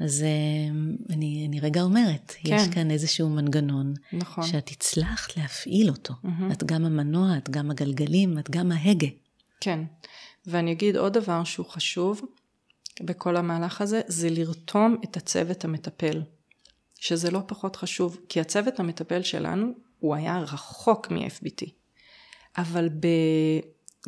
אז 0.01 0.23
אה, 0.23 0.75
אני, 1.15 1.47
אני 1.49 1.61
רגע 1.61 1.83
אומרת, 1.83 2.35
כן. 2.43 2.55
יש 2.57 2.69
כאן 2.69 2.91
איזשהו 2.91 3.29
מנגנון, 3.29 3.95
נכון. 4.13 4.47
שאת 4.47 4.69
הצלחת 4.69 5.37
להפעיל 5.37 5.89
אותו. 5.89 6.15
Mm-hmm. 6.25 6.53
את 6.53 6.65
גם 6.65 6.85
המנוע, 6.85 7.39
את 7.39 7.51
גם 7.51 7.71
הגלגלים, 7.71 8.39
את 8.39 8.51
גם 8.51 8.73
ההגה. 8.73 9.07
כן, 9.61 9.81
ואני 10.47 10.73
אגיד 10.73 10.97
עוד 10.97 11.13
דבר 11.13 11.45
שהוא 11.45 11.67
חשוב 11.67 12.23
בכל 13.01 13.37
המהלך 13.37 13.81
הזה, 13.81 14.01
זה 14.07 14.31
לרתום 14.31 14.97
את 15.05 15.17
הצוות 15.17 15.65
המטפל, 15.65 16.23
שזה 17.01 17.31
לא 17.31 17.41
פחות 17.47 17.77
חשוב, 17.77 18.19
כי 18.29 18.41
הצוות 18.41 18.81
המטפל 18.81 19.23
שלנו, 19.23 19.73
הוא 19.99 20.15
היה 20.15 20.39
רחוק 20.39 21.11
מ-FBT, 21.11 21.71
אבל 22.59 22.89
ב... 22.89 23.07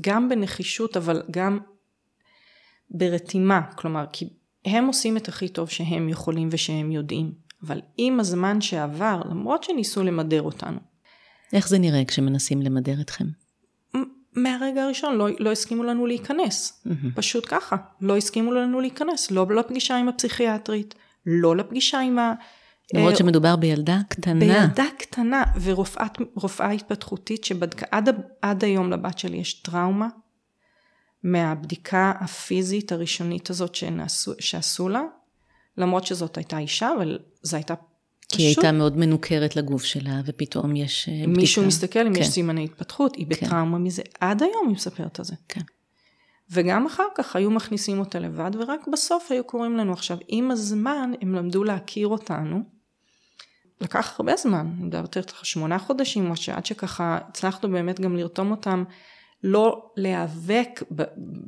גם 0.00 0.28
בנחישות, 0.28 0.96
אבל 0.96 1.22
גם 1.30 1.58
ברתימה, 2.90 3.60
כלומר, 3.62 4.04
כי 4.12 4.28
הם 4.64 4.86
עושים 4.86 5.16
את 5.16 5.28
הכי 5.28 5.48
טוב 5.48 5.68
שהם 5.68 6.08
יכולים 6.08 6.48
ושהם 6.52 6.92
יודעים, 6.92 7.32
אבל 7.62 7.80
עם 7.96 8.20
הזמן 8.20 8.60
שעבר, 8.60 9.20
למרות 9.30 9.64
שניסו 9.64 10.02
למדר 10.02 10.42
אותנו. 10.42 10.78
איך 11.52 11.68
זה 11.68 11.78
נראה 11.78 12.04
כשמנסים 12.04 12.62
למדר 12.62 13.00
אתכם? 13.00 13.24
מהרגע 14.36 14.84
הראשון 14.84 15.16
לא, 15.16 15.28
לא 15.38 15.52
הסכימו 15.52 15.84
לנו 15.84 16.06
להיכנס, 16.06 16.82
mm-hmm. 16.86 16.90
פשוט 17.14 17.44
ככה, 17.48 17.76
לא 18.00 18.16
הסכימו 18.16 18.52
לנו 18.52 18.80
להיכנס, 18.80 19.30
לא 19.30 19.46
לפגישה 19.46 19.96
עם 19.96 20.08
הפסיכיאטרית, 20.08 20.94
לא 21.26 21.56
לפגישה 21.56 22.00
עם 22.00 22.18
ה... 22.18 22.34
למרות 22.94 23.12
אה, 23.12 23.18
שמדובר 23.18 23.56
בילדה 23.56 24.00
קטנה. 24.08 24.40
בילדה 24.40 24.84
קטנה, 24.98 25.44
ורופאה 25.62 26.70
התפתחותית 26.70 27.44
שבדקה, 27.44 27.86
עד, 27.90 28.08
עד 28.42 28.64
היום 28.64 28.90
לבת 28.90 29.18
שלי 29.18 29.36
יש 29.36 29.54
טראומה 29.54 30.08
מהבדיקה 31.22 32.12
הפיזית 32.20 32.92
הראשונית 32.92 33.50
הזאת 33.50 33.74
שנעשו, 33.74 34.32
שעשו 34.38 34.88
לה, 34.88 35.02
למרות 35.76 36.06
שזאת 36.06 36.36
הייתה 36.36 36.58
אישה, 36.58 36.90
אבל 36.96 37.18
זו 37.42 37.56
הייתה 37.56 37.74
פשוט... 37.76 37.88
כי 38.28 38.42
היא 38.42 38.48
הייתה 38.48 38.72
מאוד 38.72 38.96
מנוכרת 38.96 39.56
לגוף 39.56 39.84
שלה, 39.84 40.20
ופתאום 40.26 40.76
יש 40.76 41.08
אה, 41.08 41.14
בדיקה. 41.14 41.40
מישהו 41.40 41.66
מסתכל 41.66 42.06
אם 42.06 42.14
כן. 42.14 42.20
יש 42.20 42.28
סימני 42.28 42.64
התפתחות, 42.64 43.16
היא 43.16 43.26
כן. 43.30 43.46
בטראומה 43.46 43.78
מזה, 43.78 44.02
עד 44.20 44.42
היום 44.42 44.66
היא 44.66 44.74
מספרת 44.74 45.18
על 45.18 45.24
זה. 45.24 45.34
כן. 45.48 45.60
וגם 46.50 46.86
אחר 46.86 47.06
כך 47.14 47.36
היו 47.36 47.50
מכניסים 47.50 47.98
אותה 47.98 48.18
לבד, 48.18 48.50
ורק 48.58 48.88
בסוף 48.92 49.30
היו 49.30 49.44
קוראים 49.44 49.76
לנו. 49.76 49.92
עכשיו, 49.92 50.18
עם 50.28 50.50
הזמן 50.50 51.12
הם 51.20 51.34
למדו 51.34 51.64
להכיר 51.64 52.08
אותנו. 52.08 52.77
לקח 53.80 54.14
הרבה 54.18 54.36
זמן, 54.36 54.66
אני 54.76 54.84
מדברת 54.84 55.16
איתך 55.16 55.46
שמונה 55.46 55.78
חודשים, 55.78 56.32
עד 56.52 56.66
שככה 56.66 57.18
הצלחנו 57.28 57.70
באמת 57.70 58.00
גם 58.00 58.16
לרתום 58.16 58.50
אותם 58.50 58.84
לא 59.44 59.90
להיאבק 59.96 60.82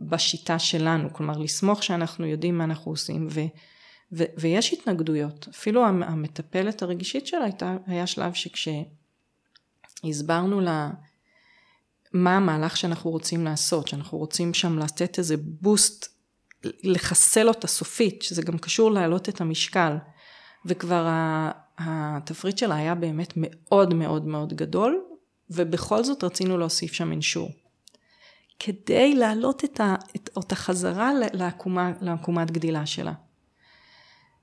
בשיטה 0.08 0.58
שלנו, 0.58 1.12
כלומר 1.12 1.38
לסמוך 1.38 1.82
שאנחנו 1.82 2.26
יודעים 2.26 2.58
מה 2.58 2.64
אנחנו 2.64 2.92
עושים 2.92 3.28
ו, 3.30 3.40
ו, 4.12 4.24
ויש 4.38 4.72
התנגדויות, 4.72 5.48
אפילו 5.50 5.86
המטפלת 5.86 6.82
הרגישית 6.82 7.26
שלה 7.26 7.44
הייתה, 7.44 7.76
היה 7.86 8.06
שלב 8.06 8.32
שכשהסברנו 10.04 10.60
לה 10.60 10.90
מה 12.12 12.36
המהלך 12.36 12.76
שאנחנו 12.76 13.10
רוצים 13.10 13.44
לעשות, 13.44 13.88
שאנחנו 13.88 14.18
רוצים 14.18 14.54
שם 14.54 14.78
לתת 14.78 15.18
איזה 15.18 15.34
בוסט, 15.38 16.20
לחסל 16.64 17.48
אותה 17.48 17.66
סופית, 17.66 18.22
שזה 18.22 18.42
גם 18.42 18.58
קשור 18.58 18.90
להעלות 18.90 19.28
את 19.28 19.40
המשקל, 19.40 19.96
וכבר 20.66 21.06
התפריט 21.80 22.58
שלה 22.58 22.76
היה 22.76 22.94
באמת 22.94 23.32
מאוד 23.36 23.94
מאוד 23.94 24.26
מאוד 24.26 24.54
גדול, 24.54 25.04
ובכל 25.50 26.04
זאת 26.04 26.24
רצינו 26.24 26.58
להוסיף 26.58 26.92
שם 26.92 27.10
אינשור. 27.12 27.50
כדי 28.58 29.14
להעלות 29.14 29.64
את 29.64 29.80
ה, 29.80 29.94
את, 30.16 30.30
אותה 30.36 30.54
חזרה 30.54 31.10
לעקומה, 31.32 31.92
לעקומת 32.00 32.50
גדילה 32.50 32.86
שלה. 32.86 33.12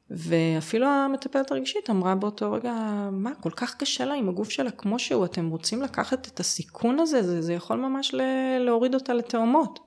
ואפילו 0.10 0.88
המטפלת 0.88 1.52
הרגשית 1.52 1.90
אמרה 1.90 2.16
באותו 2.16 2.52
רגע, 2.52 2.74
מה, 3.12 3.36
כל 3.36 3.52
כך 3.56 3.76
קשה 3.76 4.06
לה 4.06 4.14
עם 4.14 4.30
הגוף 4.30 4.50
שלה 4.50 4.72
כמו 4.72 5.00
שהוא, 5.00 5.26
אתם 5.26 5.50
רוצים 5.50 5.82
לקחת 5.82 6.28
את 6.28 6.40
הסיכון 6.40 7.00
הזה, 7.00 7.24
זה, 7.24 7.42
זה 7.42 7.54
יכול 7.54 7.78
ממש 7.78 8.16
להוריד 8.60 8.94
אותה 8.94 9.14
לתאומות. 9.14 9.80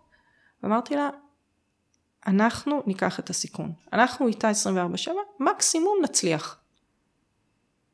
ואמרתי 0.63 0.97
לה, 0.97 1.11
אנחנו 2.27 2.83
ניקח 2.87 3.21
את 3.21 3.31
הסיכון. 3.31 3.73
אנחנו 3.93 4.27
איתה 4.27 4.51
24/7, 4.51 5.11
מקסימום 5.41 5.99
נצליח. 6.03 6.60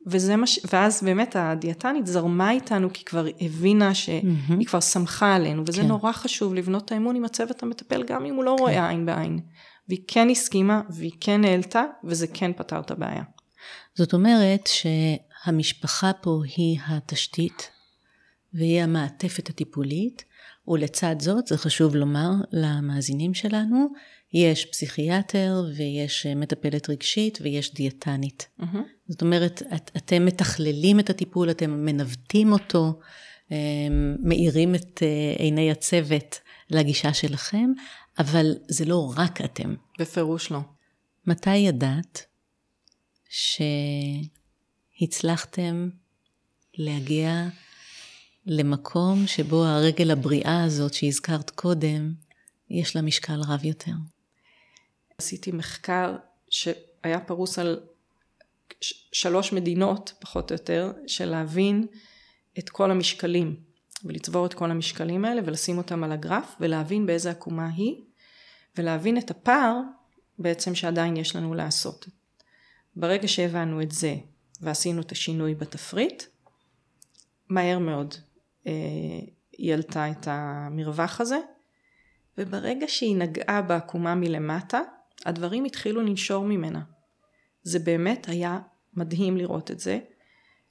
וזה 0.07 0.35
מה 0.35 0.47
ש... 0.47 0.59
ואז 0.73 1.03
באמת 1.03 1.35
הדיאטנית 1.35 2.07
זרמה 2.07 2.51
איתנו 2.51 2.93
כי 2.93 3.05
כבר 3.05 3.25
הבינה 3.41 3.93
שהיא 3.93 4.21
mm-hmm. 4.21 4.65
כבר 4.65 4.79
שמחה 4.79 5.35
עלינו, 5.35 5.63
וזה 5.67 5.81
כן. 5.81 5.87
נורא 5.87 6.11
חשוב 6.11 6.53
לבנות 6.53 6.85
את 6.85 6.91
האמון 6.91 7.15
עם 7.15 7.25
הצוות 7.25 7.63
המטפל 7.63 8.03
גם 8.03 8.25
אם 8.25 8.35
הוא 8.35 8.43
לא 8.43 8.55
כן. 8.57 8.63
רואה 8.63 8.89
עין 8.89 9.05
בעין. 9.05 9.39
והיא 9.89 10.01
כן 10.07 10.29
הסכימה 10.29 10.81
והיא 10.89 11.11
כן 11.19 11.45
העלתה 11.45 11.83
וזה 12.03 12.27
כן 12.27 12.53
פתר 12.53 12.79
את 12.79 12.91
הבעיה. 12.91 13.23
זאת 13.95 14.13
אומרת 14.13 14.67
שהמשפחה 14.67 16.11
פה 16.21 16.41
היא 16.57 16.79
התשתית 16.87 17.71
והיא 18.53 18.81
המעטפת 18.81 19.49
הטיפולית, 19.49 20.23
ולצד 20.67 21.15
זאת, 21.19 21.47
זה 21.47 21.57
חשוב 21.57 21.95
לומר 21.95 22.31
למאזינים 22.51 23.33
שלנו, 23.33 23.87
יש 24.33 24.65
פסיכיאטר 24.65 25.63
ויש 25.75 26.25
אה, 26.25 26.35
מטפלת 26.35 26.89
רגשית 26.89 27.39
ויש 27.41 27.73
דיאטנית. 27.73 28.47
Mm-hmm. 28.59 28.77
זאת 29.07 29.21
אומרת, 29.21 29.61
את, 29.75 29.91
אתם 29.97 30.25
מתכללים 30.25 30.99
את 30.99 31.09
הטיפול, 31.09 31.51
אתם 31.51 31.85
מנווטים 31.85 32.51
אותו, 32.51 32.99
אה, 33.51 33.57
מאירים 34.19 34.75
את 34.75 35.03
אה, 35.03 35.35
עיני 35.37 35.71
הצוות 35.71 36.39
לגישה 36.69 37.13
שלכם, 37.13 37.71
אבל 38.19 38.55
זה 38.67 38.85
לא 38.85 39.13
רק 39.17 39.41
אתם. 39.41 39.75
בפירוש 39.99 40.51
לא. 40.51 40.59
מתי 41.27 41.55
ידעת 41.55 42.25
שהצלחתם 44.99 45.89
להגיע 46.73 47.47
למקום 48.45 49.27
שבו 49.27 49.65
הרגל 49.65 50.11
הבריאה 50.11 50.63
הזאת 50.63 50.93
שהזכרת 50.93 51.49
קודם, 51.49 52.13
יש 52.69 52.95
לה 52.95 53.01
משקל 53.01 53.41
רב 53.47 53.65
יותר? 53.65 53.91
עשיתי 55.17 55.51
מחקר 55.51 56.15
שהיה 56.49 57.19
פרוס 57.19 57.59
על 57.59 57.79
שלוש 59.11 59.53
מדינות, 59.53 60.13
פחות 60.19 60.51
או 60.51 60.55
יותר, 60.55 60.91
של 61.07 61.25
להבין 61.25 61.87
את 62.59 62.69
כל 62.69 62.91
המשקלים, 62.91 63.55
ולצבור 64.03 64.45
את 64.45 64.53
כל 64.53 64.71
המשקלים 64.71 65.25
האלה 65.25 65.41
ולשים 65.45 65.77
אותם 65.77 66.03
על 66.03 66.11
הגרף, 66.11 66.55
ולהבין 66.59 67.05
באיזה 67.05 67.31
עקומה 67.31 67.69
היא, 67.75 68.01
ולהבין 68.77 69.17
את 69.17 69.31
הפער 69.31 69.79
בעצם 70.39 70.75
שעדיין 70.75 71.17
יש 71.17 71.35
לנו 71.35 71.53
לעשות. 71.53 72.07
ברגע 72.95 73.27
שהבנו 73.27 73.81
את 73.81 73.91
זה 73.91 74.15
ועשינו 74.61 75.01
את 75.01 75.11
השינוי 75.11 75.55
בתפריט, 75.55 76.23
מהר 77.49 77.79
מאוד 77.79 78.15
אה, 78.67 78.71
היא 79.57 79.73
עלתה 79.73 80.11
את 80.11 80.27
המרווח 80.27 81.21
הזה, 81.21 81.39
וברגע 82.37 82.87
שהיא 82.87 83.15
נגעה 83.15 83.61
בעקומה 83.61 84.15
מלמטה, 84.15 84.81
הדברים 85.25 85.65
התחילו 85.65 86.01
לנשור 86.01 86.45
ממנה. 86.45 86.81
זה 87.63 87.79
באמת 87.79 88.27
היה 88.29 88.59
מדהים 88.93 89.37
לראות 89.37 89.71
את 89.71 89.79
זה. 89.79 89.99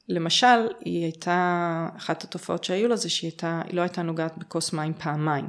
למשל, 0.08 0.68
היא 0.80 1.04
הייתה, 1.04 1.88
אחת 1.96 2.24
התופעות 2.24 2.64
שהיו 2.64 2.88
לה 2.88 2.96
זה 2.96 3.10
שהיא 3.10 3.30
הייתה, 3.30 3.62
היא 3.64 3.74
לא 3.74 3.80
הייתה 3.80 4.02
נוגעת 4.02 4.38
בכוס 4.38 4.72
מים 4.72 4.94
פעמיים. 4.94 5.46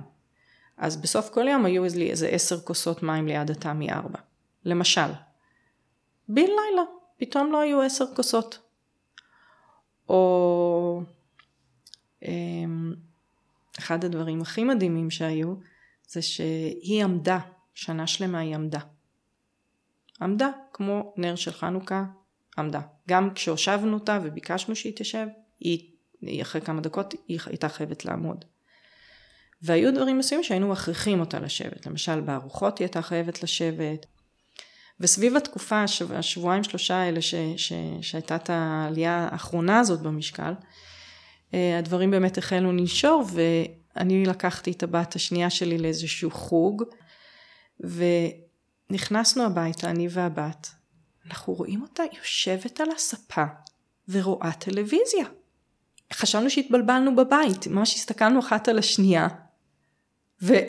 אז 0.77 0.97
בסוף 0.97 1.29
כל 1.29 1.47
יום 1.47 1.65
היו 1.65 1.83
לי 1.95 2.11
איזה 2.11 2.27
עשר 2.27 2.59
כוסות 2.59 3.03
מים 3.03 3.27
ליד 3.27 3.51
התמי 3.51 3.91
ארבע. 3.91 4.19
למשל. 4.65 5.11
בן 6.29 6.41
לילה, 6.41 6.83
פתאום 7.17 7.51
לא 7.51 7.61
היו 7.61 7.81
עשר 7.81 8.05
כוסות. 8.15 8.59
או 10.09 11.01
אמ, 12.23 12.93
אחד 13.79 14.05
הדברים 14.05 14.41
הכי 14.41 14.63
מדהימים 14.63 15.09
שהיו, 15.09 15.55
זה 16.07 16.21
שהיא 16.21 17.03
עמדה, 17.03 17.39
שנה 17.77 18.07
שלמה 18.07 18.39
היא 18.39 18.55
עמדה. 18.55 18.79
עמדה, 20.21 20.49
כמו 20.73 21.13
נר 21.17 21.35
של 21.35 21.51
חנוכה, 21.51 22.05
עמדה. 22.57 22.81
גם 23.09 23.33
כשהושבנו 23.33 23.93
אותה 23.93 24.19
וביקשנו 24.23 24.75
שהיא 24.75 24.93
תשב, 24.95 25.27
היא, 25.59 25.91
אחרי 26.41 26.61
כמה 26.61 26.81
דקות 26.81 27.13
היא 27.27 27.39
הייתה 27.45 27.69
חייבת 27.69 28.05
לעמוד. 28.05 28.45
והיו 29.61 29.93
דברים 29.93 30.17
מסוימים 30.17 30.43
שהיינו 30.43 30.67
מכריחים 30.67 31.19
אותה 31.19 31.39
לשבת. 31.39 31.85
למשל 31.85 32.19
בארוחות 32.19 32.77
היא 32.77 32.85
הייתה 32.85 33.01
חייבת 33.01 33.43
לשבת. 33.43 34.05
וסביב 34.99 35.35
התקופה, 35.35 35.83
השבועיים 36.15 36.63
שלושה 36.63 36.95
האלה 36.95 37.21
ש, 37.21 37.35
ש, 37.57 37.73
שהייתה 38.01 38.35
את 38.35 38.49
העלייה 38.49 39.27
האחרונה 39.31 39.79
הזאת 39.79 40.01
במשקל, 40.01 40.53
אה, 41.53 41.79
הדברים 41.79 42.11
באמת 42.11 42.37
החלו 42.37 42.71
לנשור 42.71 43.23
ואני 43.33 44.25
לקחתי 44.25 44.71
את 44.71 44.83
הבת 44.83 45.15
השנייה 45.15 45.49
שלי 45.49 45.77
לאיזשהו 45.77 46.31
חוג 46.31 46.83
ונכנסנו 47.79 49.43
הביתה, 49.43 49.89
אני 49.89 50.07
והבת, 50.11 50.71
אנחנו 51.25 51.53
רואים 51.53 51.81
אותה 51.81 52.03
יושבת 52.17 52.79
על 52.79 52.87
הספה 52.95 53.43
ורואה 54.09 54.51
טלוויזיה. 54.51 55.25
חשבנו 56.13 56.49
שהתבלבלנו 56.49 57.15
בבית, 57.15 57.67
ממש 57.67 57.95
הסתכלנו 57.95 58.39
אחת 58.39 58.67
על 58.67 58.79
השנייה 58.79 59.27
ולא 60.41 60.63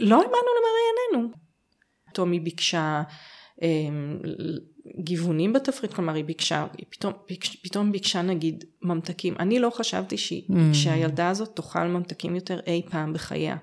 האמנו 0.00 0.26
למראה 0.30 1.12
עינינו. 1.12 1.32
היא 2.32 2.40
ביקשה 2.40 3.02
אמ, 3.62 4.20
גיוונים 5.00 5.52
בתפריט, 5.52 5.94
כלומר 5.94 6.14
היא 6.14 6.24
ביקשה, 6.24 6.66
היא 6.78 6.86
פתאום, 6.90 7.12
פתאום 7.62 7.92
ביקשה 7.92 8.22
נגיד 8.22 8.64
ממתקים. 8.82 9.34
אני 9.38 9.58
לא 9.58 9.70
חשבתי 9.70 10.18
שהיא, 10.18 10.48
mm. 10.48 10.74
שהילדה 10.74 11.28
הזאת 11.28 11.56
תאכל 11.56 11.86
ממתקים 11.86 12.34
יותר 12.34 12.60
אי 12.66 12.82
פעם 12.90 13.12
בחייה. 13.12 13.56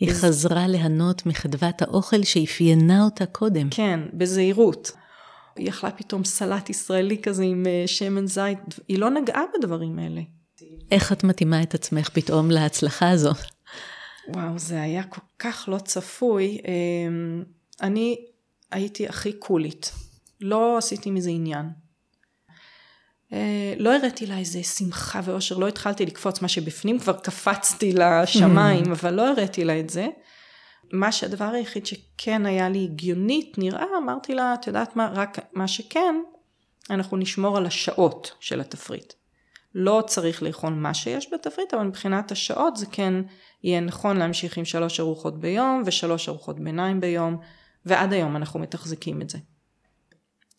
היא 0.00 0.10
בז... 0.10 0.24
חזרה 0.24 0.66
ליהנות 0.66 1.26
מחדוות 1.26 1.82
האוכל 1.82 2.22
שאפיינה 2.22 3.04
אותה 3.04 3.26
קודם. 3.26 3.68
כן, 3.70 4.00
בזהירות. 4.12 4.90
היא 5.56 5.68
אכלה 5.68 5.90
פתאום 5.90 6.24
סלט 6.24 6.70
ישראלי 6.70 7.22
כזה 7.22 7.44
עם 7.44 7.66
אה, 7.66 7.82
שמן 7.86 8.26
זית, 8.26 8.58
היא 8.88 8.98
לא 8.98 9.10
נגעה 9.10 9.42
בדברים 9.58 9.98
האלה. 9.98 10.20
איך 10.90 11.12
את 11.12 11.24
מתאימה 11.24 11.62
את 11.62 11.74
עצמך 11.74 12.08
פתאום 12.08 12.50
להצלחה 12.50 13.10
הזו? 13.10 13.30
וואו, 14.28 14.58
זה 14.58 14.82
היה 14.82 15.02
כל 15.02 15.20
כך 15.38 15.68
לא 15.72 15.78
צפוי. 15.78 16.58
אמ, 16.68 17.42
אני 17.82 18.16
הייתי 18.70 19.08
הכי 19.08 19.32
קולית. 19.32 19.92
לא 20.40 20.78
עשיתי 20.78 21.10
מזה 21.10 21.30
עניין. 21.30 21.66
אה, 23.32 23.74
לא 23.78 23.96
הראיתי 23.96 24.26
לה 24.26 24.38
איזה 24.38 24.62
שמחה 24.62 25.20
ואושר, 25.24 25.58
לא 25.58 25.68
התחלתי 25.68 26.06
לקפוץ 26.06 26.42
מה 26.42 26.48
שבפנים, 26.48 26.98
כבר 26.98 27.12
קפצתי 27.12 27.92
לשמיים, 27.92 28.92
אבל 28.96 29.14
לא 29.14 29.28
הראיתי 29.28 29.64
לה 29.64 29.80
את 29.80 29.90
זה. 29.90 30.06
מה 30.92 31.12
שהדבר 31.12 31.44
היחיד 31.44 31.86
שכן 31.86 32.46
היה 32.46 32.68
לי 32.68 32.84
הגיונית 32.84 33.58
נראה, 33.58 33.86
אמרתי 33.98 34.34
לה, 34.34 34.54
את 34.54 34.66
יודעת 34.66 34.96
מה, 34.96 35.10
רק 35.14 35.38
מה 35.52 35.68
שכן, 35.68 36.14
אנחנו 36.90 37.16
נשמור 37.16 37.56
על 37.56 37.66
השעות 37.66 38.32
של 38.40 38.60
התפריט. 38.60 39.12
לא 39.74 40.02
צריך 40.06 40.42
לאכול 40.42 40.72
מה 40.72 40.94
שיש 40.94 41.32
בתפריט, 41.32 41.74
אבל 41.74 41.82
מבחינת 41.82 42.32
השעות 42.32 42.76
זה 42.76 42.86
כן 42.86 43.14
יהיה 43.62 43.80
נכון 43.80 44.16
להמשיך 44.16 44.58
עם 44.58 44.64
שלוש 44.64 45.00
ארוחות 45.00 45.40
ביום 45.40 45.82
ושלוש 45.86 46.28
ארוחות 46.28 46.60
ביניים 46.60 47.00
ביום, 47.00 47.36
ועד 47.86 48.12
היום 48.12 48.36
אנחנו 48.36 48.60
מתחזקים 48.60 49.22
את 49.22 49.30
זה. 49.30 49.38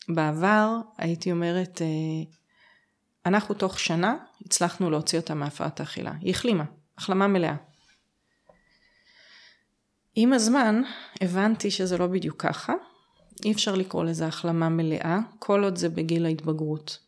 בעבר 0.09 0.77
הייתי 0.97 1.31
אומרת, 1.31 1.81
אה, 1.81 1.87
אנחנו 3.25 3.55
תוך 3.55 3.79
שנה 3.79 4.15
הצלחנו 4.45 4.89
להוציא 4.89 5.19
אותה 5.19 5.33
מהפרעת 5.33 5.79
האכילה. 5.79 6.13
היא 6.21 6.31
החלימה, 6.31 6.63
החלמה 6.97 7.27
מלאה. 7.27 7.55
עם 10.15 10.33
הזמן 10.33 10.81
הבנתי 11.21 11.71
שזה 11.71 11.97
לא 11.97 12.07
בדיוק 12.07 12.41
ככה, 12.41 12.73
אי 13.45 13.51
אפשר 13.51 13.75
לקרוא 13.75 14.03
לזה 14.03 14.27
החלמה 14.27 14.69
מלאה, 14.69 15.19
כל 15.39 15.63
עוד 15.63 15.75
זה 15.75 15.89
בגיל 15.89 16.25
ההתבגרות. 16.25 16.99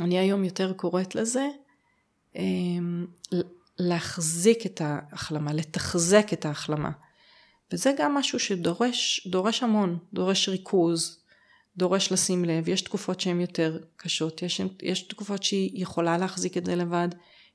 אני 0.00 0.18
היום 0.18 0.44
יותר 0.44 0.72
קוראת 0.72 1.14
לזה 1.14 1.48
אמ, 2.36 3.06
להחזיק 3.78 4.66
את 4.66 4.80
ההחלמה, 4.80 5.52
לתחזק 5.52 6.32
את 6.32 6.44
ההחלמה. 6.44 6.90
וזה 7.72 7.94
גם 7.98 8.14
משהו 8.14 8.38
שדורש 8.38 9.26
דורש 9.26 9.62
המון, 9.62 9.98
דורש 10.12 10.48
ריכוז, 10.48 11.23
דורש 11.76 12.12
לשים 12.12 12.44
לב, 12.44 12.68
יש 12.68 12.82
תקופות 12.82 13.20
שהן 13.20 13.40
יותר 13.40 13.78
קשות, 13.96 14.42
יש, 14.42 14.60
יש 14.82 15.02
תקופות 15.02 15.42
שהיא 15.42 15.82
יכולה 15.82 16.18
להחזיק 16.18 16.56
את 16.56 16.66
זה 16.66 16.76
לבד, 16.76 17.08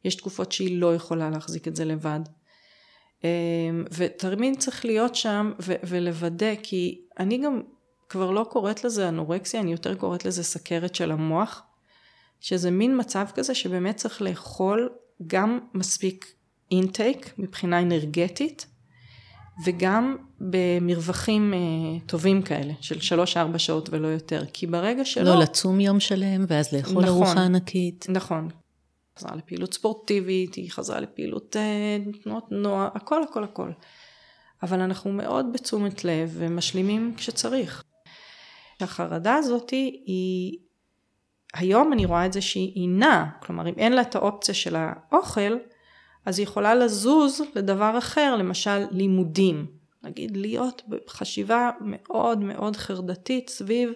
יש 0.06 0.16
תקופות 0.16 0.52
שהיא 0.52 0.82
לא 0.82 0.96
יכולה 0.96 1.30
להחזיק 1.30 1.68
את 1.68 1.76
זה 1.76 1.86
לבד. 1.86 2.20
אמ, 3.24 3.86
ותמיד 3.92 4.60
צריך 4.60 4.86
להיות 4.86 5.16
שם 5.16 5.52
ו- 5.62 5.74
ולוודא, 5.84 6.54
כי 6.64 7.02
אני 7.20 7.38
גם 7.38 7.62
כבר 8.10 8.32
לא 8.32 8.48
קוראת 8.52 8.84
לזה 8.84 9.10
אנורקסיה, 9.10 9.62
אני 9.62 9.72
יותר 9.72 9.96
קוראת 9.96 10.26
לזה 10.26 10.44
סכרת 10.44 10.96
של 10.96 11.12
המוח, 11.12 11.64
שזה 12.40 12.72
מין 12.72 13.00
מצב 13.00 13.26
כזה 13.36 13.56
שבאמת 13.56 13.96
צריך 13.96 14.22
לאכול 14.22 14.90
גם 15.28 15.60
מספיק 15.74 16.34
אינטייק 16.72 17.34
מבחינה 17.38 17.82
אנרגטית, 17.82 18.68
וגם 19.66 20.18
במרווחים 20.42 21.54
אה, 21.54 21.60
טובים 22.06 22.42
כאלה, 22.42 22.74
של 22.82 23.16
3-4 23.54 23.58
שעות 23.58 23.90
ולא 23.92 24.08
יותר, 24.08 24.44
כי 24.54 24.68
ברגע 24.68 25.06
שלא... 25.06 25.24
לא 25.24 25.40
לצום 25.40 25.80
יום 25.80 26.00
שלם, 26.00 26.46
ואז 26.48 26.74
לאכול 26.74 26.92
נכון, 26.92 27.06
ארוחה 27.06 27.46
ענקית. 27.46 28.06
נכון. 28.10 28.50
חזרה 29.20 29.36
לפעילות 29.36 29.74
ספורטיבית, 29.74 30.56
היא 30.56 30.72
חזרה 30.72 31.00
לפעילות 31.00 31.56
אה, 31.56 31.98
תנועות 32.24 32.46
נוער, 32.52 32.90
הכל 32.96 33.24
הכל 33.24 33.44
הכל. 33.44 33.72
אבל 34.64 34.80
אנחנו 34.80 35.12
מאוד 35.12 35.54
בתשומת 35.54 36.04
לב 36.04 36.36
ומשלימים 36.38 37.14
כשצריך. 37.18 37.84
החרדה 38.82 39.36
הזאת 39.36 39.70
היא, 39.70 40.58
היום 41.54 41.94
אני 41.94 42.06
רואה 42.06 42.26
את 42.26 42.34
זה 42.34 42.42
שהיא 42.42 42.90
נעה, 42.90 43.30
כלומר 43.42 43.70
אם 43.70 43.74
אין 43.78 43.94
לה 43.94 44.02
את 44.02 44.16
האופציה 44.16 44.54
של 44.54 44.76
האוכל, 44.76 45.58
אז 46.26 46.40
היא 46.40 46.44
יכולה 46.44 46.76
לזוז 46.76 47.42
לדבר 47.56 47.98
אחר, 47.98 48.36
למשל 48.36 48.86
לימודים. 48.92 49.79
נגיד 50.04 50.38
להיות 50.38 50.82
בחשיבה 50.88 51.70
מאוד 51.82 52.40
מאוד 52.40 52.76
חרדתית 52.76 53.50
סביב 53.50 53.90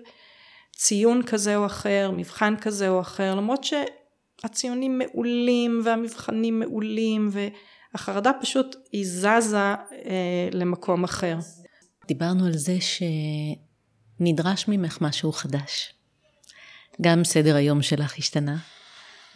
ציון 0.76 1.24
כזה 1.26 1.56
או 1.56 1.66
אחר, 1.66 2.12
מבחן 2.18 2.56
כזה 2.62 2.90
או 2.90 3.02
אחר, 3.02 3.36
למרות 3.36 3.64
שהציונים 3.64 4.98
מעולים 4.98 5.82
והמבחנים 5.86 6.60
מעולים 6.60 7.30
והחרדה 7.32 8.32
פשוט 8.42 8.76
היא 8.92 9.06
זזה 9.08 9.58
אה, 9.58 10.50
למקום 10.52 11.04
אחר. 11.04 11.38
דיברנו 12.08 12.46
על 12.46 12.58
זה 12.58 12.78
שנדרש 14.20 14.68
ממך 14.68 14.98
משהו 15.02 15.32
חדש. 15.32 15.94
גם 17.02 17.24
סדר 17.24 17.56
היום 17.56 17.82
שלך 17.82 18.18
השתנה, 18.18 18.58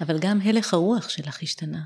אבל 0.02 0.20
גם 0.20 0.40
הלך 0.42 0.74
הרוח 0.74 1.10
שלך 1.10 1.44
השתנה. 1.44 1.82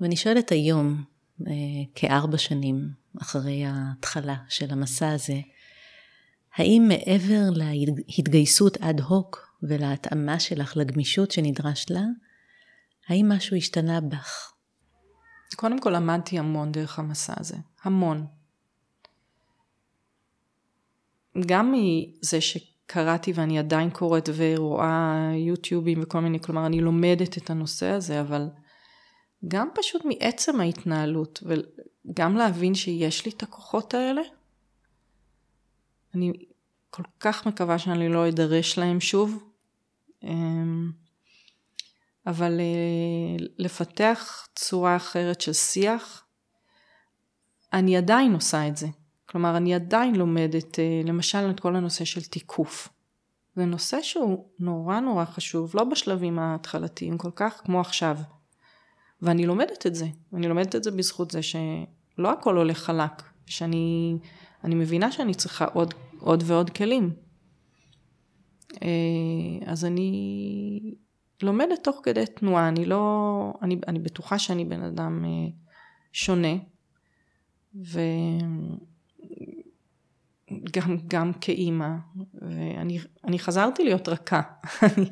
ואני 0.00 0.16
שואלת 0.16 0.52
היום, 0.52 1.04
אה, 1.46 1.52
כארבע 1.94 2.38
שנים 2.38 2.88
אחרי 3.22 3.64
ההתחלה 3.64 4.36
של 4.48 4.70
המסע 4.70 5.08
הזה, 5.08 5.40
האם 6.54 6.84
מעבר 6.88 7.42
להתגייסות 7.56 8.76
אד 8.76 9.00
הוק 9.00 9.56
ולהתאמה 9.62 10.40
שלך 10.40 10.76
לגמישות 10.76 11.30
שנדרש 11.30 11.86
לה, 11.90 12.02
האם 13.08 13.28
משהו 13.28 13.56
השתנה 13.56 14.00
בך? 14.00 14.52
קודם 15.56 15.80
כל 15.80 15.90
למדתי 15.90 16.38
המון 16.38 16.72
דרך 16.72 16.98
המסע 16.98 17.34
הזה, 17.36 17.56
המון. 17.82 18.26
גם 21.46 21.72
מזה 21.72 22.40
שקראתי 22.40 23.32
ואני 23.32 23.58
עדיין 23.58 23.90
קוראת 23.90 24.28
ורואה 24.36 25.30
יוטיובים 25.34 26.02
וכל 26.02 26.20
מיני, 26.20 26.40
כלומר 26.40 26.66
אני 26.66 26.80
לומדת 26.80 27.38
את 27.38 27.50
הנושא 27.50 27.86
הזה, 27.86 28.20
אבל 28.20 28.48
גם 29.48 29.68
פשוט 29.74 30.02
מעצם 30.04 30.60
ההתנהלות, 30.60 31.42
וגם 32.06 32.36
להבין 32.36 32.74
שיש 32.74 33.24
לי 33.24 33.32
את 33.32 33.42
הכוחות 33.42 33.94
האלה. 33.94 34.22
אני 36.14 36.32
כל 36.90 37.02
כך 37.20 37.46
מקווה 37.46 37.78
שאני 37.78 38.08
לא 38.08 38.28
אדרש 38.28 38.78
להם 38.78 39.00
שוב. 39.00 39.44
אמ, 40.22 40.90
אבל 42.26 42.60
אה, 42.60 43.46
לפתח 43.58 44.48
צורה 44.54 44.96
אחרת 44.96 45.40
של 45.40 45.52
שיח, 45.52 46.24
אני 47.72 47.96
עדיין 47.96 48.34
עושה 48.34 48.68
את 48.68 48.76
זה. 48.76 48.86
כלומר, 49.26 49.56
אני 49.56 49.74
עדיין 49.74 50.14
לומדת, 50.14 50.78
אה, 50.78 51.00
למשל, 51.04 51.50
את 51.50 51.60
כל 51.60 51.76
הנושא 51.76 52.04
של 52.04 52.24
תיקוף. 52.24 52.88
זה 53.56 53.64
נושא 53.64 54.02
שהוא 54.02 54.48
נורא 54.58 55.00
נורא 55.00 55.24
חשוב, 55.24 55.72
לא 55.74 55.84
בשלבים 55.84 56.38
ההתחלתיים 56.38 57.18
כל 57.18 57.30
כך 57.36 57.60
כמו 57.64 57.80
עכשיו. 57.80 58.18
ואני 59.22 59.46
לומדת 59.46 59.86
את 59.86 59.94
זה, 59.94 60.06
אני 60.34 60.48
לומדת 60.48 60.76
את 60.76 60.84
זה 60.84 60.90
בזכות 60.90 61.30
זה 61.30 61.40
שלא 62.16 62.32
הכל 62.32 62.56
הולך 62.56 62.78
חלק, 62.78 63.22
שאני 63.46 64.18
אני 64.64 64.74
מבינה 64.74 65.12
שאני 65.12 65.34
צריכה 65.34 65.64
עוד, 65.64 65.94
עוד 66.18 66.42
ועוד 66.46 66.70
כלים. 66.70 67.12
אה, 68.82 68.88
אז 69.66 69.84
אני 69.84 70.94
לומדת 71.42 71.84
תוך 71.84 72.00
כדי 72.02 72.26
תנועה, 72.26 72.68
אני 72.68 72.84
לא, 72.84 73.52
אני, 73.62 73.78
אני 73.88 73.98
בטוחה 73.98 74.38
שאני 74.38 74.64
בן 74.64 74.82
אדם 74.82 75.24
אה, 75.24 75.30
שונה, 76.12 76.54
וגם 77.74 78.16
גם 81.06 81.32
כאימא, 81.40 81.88
ואני 82.34 83.38
חזרתי 83.38 83.84
להיות 83.84 84.08
רכה, 84.08 84.40
אני, 84.82 85.10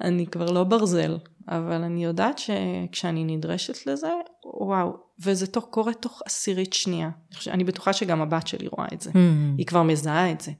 אני 0.00 0.26
כבר 0.26 0.50
לא 0.50 0.64
ברזל, 0.64 1.18
אבל 1.48 1.82
אני 1.82 2.04
יודעת 2.04 2.38
שכשאני 2.38 3.36
נדרשת 3.36 3.86
לזה, 3.86 4.10
וואו, 4.44 4.96
וזה 5.18 5.46
תוך, 5.46 5.64
קורה 5.70 5.94
תוך 5.94 6.22
עשירית 6.26 6.72
שנייה. 6.72 7.10
אני 7.46 7.64
בטוחה 7.64 7.92
שגם 7.92 8.20
הבת 8.20 8.46
שלי 8.46 8.68
רואה 8.68 8.88
את 8.92 9.00
זה, 9.00 9.10
mm. 9.10 9.14
היא 9.58 9.66
כבר 9.66 9.82
מזהה 9.82 10.32
את 10.32 10.40
זה. 10.40 10.52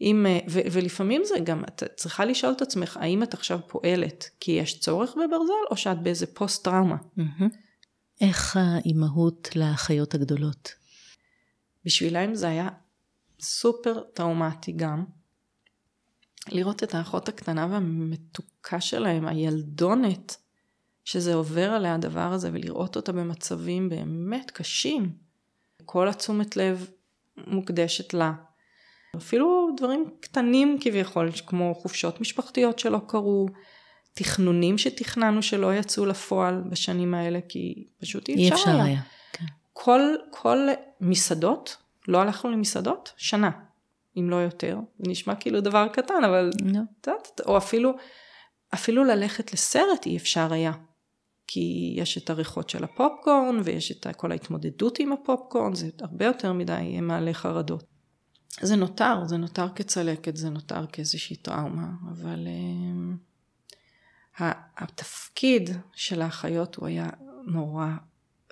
אם, 0.00 0.26
ו, 0.48 0.60
ולפעמים 0.72 1.22
זה 1.24 1.34
גם, 1.44 1.64
את 1.64 1.82
צריכה 1.96 2.24
לשאול 2.24 2.52
את 2.52 2.62
עצמך, 2.62 2.96
האם 3.00 3.22
את 3.22 3.34
עכשיו 3.34 3.58
פועלת 3.68 4.30
כי 4.40 4.52
יש 4.52 4.80
צורך 4.80 5.10
בברזל, 5.10 5.52
או 5.70 5.76
שאת 5.76 6.02
באיזה 6.02 6.26
פוסט 6.26 6.64
טראומה? 6.64 6.96
Mm-hmm. 7.18 7.44
איך 8.20 8.56
האימהות 8.56 9.48
לחיות 9.54 10.14
הגדולות? 10.14 10.72
בשבילם 11.84 12.34
זה 12.34 12.48
היה 12.48 12.68
סופר 13.40 14.00
טראומטי 14.14 14.72
גם. 14.72 15.04
לראות 16.48 16.82
את 16.82 16.94
האחות 16.94 17.28
הקטנה 17.28 17.66
והמתוקה 17.70 18.80
שלהם, 18.80 19.26
הילדונת, 19.26 20.36
שזה 21.04 21.34
עובר 21.34 21.70
עליה 21.70 21.94
הדבר 21.94 22.32
הזה, 22.32 22.50
ולראות 22.52 22.96
אותה 22.96 23.12
במצבים 23.12 23.88
באמת 23.88 24.50
קשים. 24.50 25.12
כל 25.84 26.08
התשומת 26.08 26.56
לב 26.56 26.90
מוקדשת 27.46 28.14
לה. 28.14 28.32
אפילו 29.16 29.70
דברים 29.76 30.10
קטנים 30.20 30.78
כביכול, 30.80 31.30
כמו 31.46 31.74
חופשות 31.74 32.20
משפחתיות 32.20 32.78
שלא 32.78 33.00
קרו, 33.06 33.46
תכנונים 34.14 34.78
שתכננו 34.78 35.42
שלא 35.42 35.74
יצאו 35.74 36.06
לפועל 36.06 36.62
בשנים 36.70 37.14
האלה, 37.14 37.38
כי 37.48 37.86
פשוט 38.00 38.28
אי 38.28 38.52
אפשר, 38.52 38.70
היה. 38.70 38.84
היה. 38.84 39.00
כן. 39.32 39.44
כל, 39.72 40.00
כל 40.30 40.68
מסעדות, 41.00 41.76
לא 42.08 42.18
הלכנו 42.18 42.50
למסעדות, 42.50 43.12
שנה, 43.16 43.50
אם 44.16 44.30
לא 44.30 44.36
יותר. 44.36 44.78
זה 44.98 45.10
נשמע 45.10 45.34
כאילו 45.34 45.60
דבר 45.60 45.88
קטן, 45.88 46.24
אבל... 46.24 46.50
No. 46.58 46.78
את 47.00 47.06
יודעת, 47.06 47.40
או 47.46 47.56
אפילו, 47.56 47.92
אפילו 48.74 49.04
ללכת 49.04 49.52
לסרט 49.52 50.06
אי 50.06 50.16
אפשר 50.16 50.52
היה. 50.52 50.72
כי 51.46 51.94
יש 51.96 52.18
את 52.18 52.30
הריחות 52.30 52.70
של 52.70 52.84
הפופקורן, 52.84 53.60
ויש 53.64 53.92
את 53.92 54.06
כל 54.16 54.32
ההתמודדות 54.32 54.98
עם 54.98 55.12
הפופקורן, 55.12 55.74
זה 55.74 55.88
הרבה 56.00 56.24
יותר 56.24 56.52
מדי 56.52 57.00
מעלה 57.00 57.34
חרדות. 57.34 57.84
זה 58.60 58.76
נותר, 58.76 59.24
זה 59.26 59.36
נותר 59.36 59.66
כצלקת, 59.74 60.36
זה 60.36 60.50
נותר 60.50 60.86
כאיזושהי 60.86 61.36
טראומה, 61.36 61.88
אבל 62.10 62.48
uh, 64.38 64.44
התפקיד 64.76 65.70
של 65.92 66.22
האחיות 66.22 66.76
הוא 66.76 66.86
היה 66.86 67.10
נורא 67.46 67.86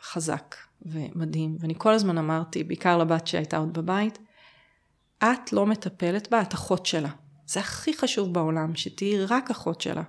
חזק 0.00 0.56
ומדהים, 0.82 1.56
ואני 1.60 1.74
כל 1.78 1.92
הזמן 1.92 2.18
אמרתי, 2.18 2.64
בעיקר 2.64 2.98
לבת 2.98 3.26
שהייתה 3.26 3.56
עוד 3.56 3.72
בבית, 3.72 4.18
את 5.24 5.52
לא 5.52 5.66
מטפלת 5.66 6.30
בה, 6.30 6.42
את 6.42 6.54
אחות 6.54 6.86
שלה. 6.86 7.10
זה 7.46 7.60
הכי 7.60 7.94
חשוב 7.94 8.34
בעולם, 8.34 8.76
שתהיי 8.76 9.24
רק 9.24 9.50
אחות 9.50 9.80
שלה. 9.80 10.02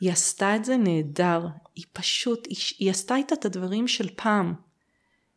היא 0.00 0.12
עשתה 0.12 0.56
את 0.56 0.64
זה 0.64 0.76
נהדר, 0.76 1.46
היא 1.74 1.84
פשוט, 1.92 2.46
היא, 2.46 2.56
היא 2.78 2.90
עשתה 2.90 3.16
איתה 3.16 3.34
את 3.34 3.44
הדברים 3.44 3.88
של 3.88 4.08
פעם. 4.16 4.54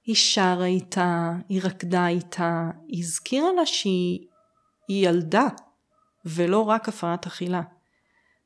היא 0.05 0.15
שרה 0.15 0.65
איתה, 0.65 1.31
היא 1.49 1.61
רקדה 1.63 2.07
איתה, 2.07 2.69
היא 2.87 3.03
הזכירה 3.03 3.53
לה 3.55 3.65
שהיא 3.65 4.27
ילדה, 4.89 5.47
ולא 6.25 6.59
רק 6.59 6.89
הפרעת 6.89 7.25
אכילה. 7.25 7.61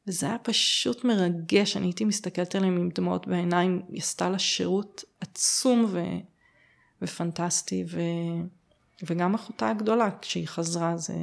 וזה 0.07 0.25
היה 0.25 0.37
פשוט 0.37 1.03
מרגש, 1.03 1.77
אני 1.77 1.85
הייתי 1.85 2.05
מסתכלת 2.05 2.55
עליהם 2.55 2.77
עם 2.77 2.89
דמעות 2.89 3.27
בעיניים, 3.27 3.81
היא 3.89 4.01
עשתה 4.01 4.29
לה 4.29 4.39
שירות 4.39 5.03
עצום 5.19 5.85
ו... 5.89 6.03
ופנטסטי, 7.01 7.85
ו... 7.87 7.99
וגם 9.03 9.35
אחותה 9.35 9.69
הגדולה, 9.69 10.09
כשהיא 10.21 10.47
חזרה, 10.47 10.97
זה... 10.97 11.13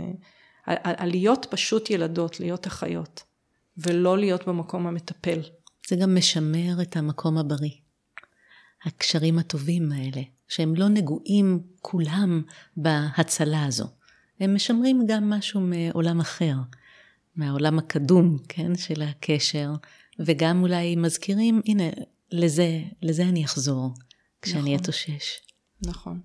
על 0.66 1.08
להיות 1.10 1.46
פשוט 1.50 1.90
ילדות, 1.90 2.40
להיות 2.40 2.66
אחיות, 2.66 3.22
ולא 3.76 4.18
להיות 4.18 4.48
במקום 4.48 4.86
המטפל. 4.86 5.40
זה 5.88 5.96
גם 5.96 6.16
משמר 6.16 6.82
את 6.82 6.96
המקום 6.96 7.38
הבריא. 7.38 7.70
הקשרים 8.84 9.38
הטובים 9.38 9.92
האלה, 9.92 10.22
שהם 10.48 10.74
לא 10.74 10.88
נגועים 10.88 11.62
כולם 11.80 12.42
בהצלה 12.76 13.64
הזו. 13.64 13.86
הם 14.40 14.54
משמרים 14.54 15.04
גם 15.08 15.30
משהו 15.30 15.60
מעולם 15.60 16.20
אחר, 16.20 16.54
מהעולם 17.36 17.78
הקדום, 17.78 18.38
כן, 18.48 18.76
של 18.76 19.02
הקשר, 19.02 19.72
וגם 20.18 20.62
אולי 20.62 20.96
מזכירים, 20.96 21.60
הנה, 21.66 21.84
לזה, 22.32 22.82
לזה 23.02 23.22
אני 23.22 23.44
אחזור, 23.44 23.94
כשאני 24.42 24.60
נכון. 24.60 24.74
אתאושש. 24.74 25.40
נכון. 25.86 26.20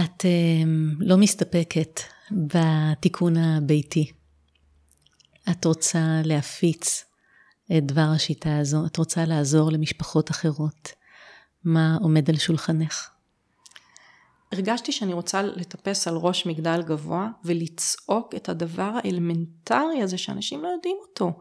את 0.00 0.22
uh, 0.22 0.66
לא 0.98 1.16
מסתפקת 1.16 2.00
בתיקון 2.30 3.36
הביתי. 3.36 4.12
את 5.50 5.64
רוצה 5.64 6.20
להפיץ 6.24 7.04
את 7.76 7.86
דבר 7.86 8.08
השיטה 8.14 8.58
הזו, 8.58 8.86
את 8.86 8.96
רוצה 8.96 9.24
לעזור 9.24 9.70
למשפחות 9.72 10.30
אחרות. 10.30 10.92
מה 11.64 11.96
עומד 12.00 12.30
על 12.30 12.36
שולחנך? 12.36 13.10
הרגשתי 14.52 14.92
שאני 14.92 15.12
רוצה 15.12 15.42
לטפס 15.42 16.08
על 16.08 16.16
ראש 16.16 16.46
מגדל 16.46 16.82
גבוה 16.82 17.28
ולצעוק 17.44 18.34
את 18.34 18.48
הדבר 18.48 18.92
האלמנטרי 19.04 20.02
הזה 20.02 20.18
שאנשים 20.18 20.62
לא 20.62 20.68
יודעים 20.68 20.96
אותו. 21.08 21.32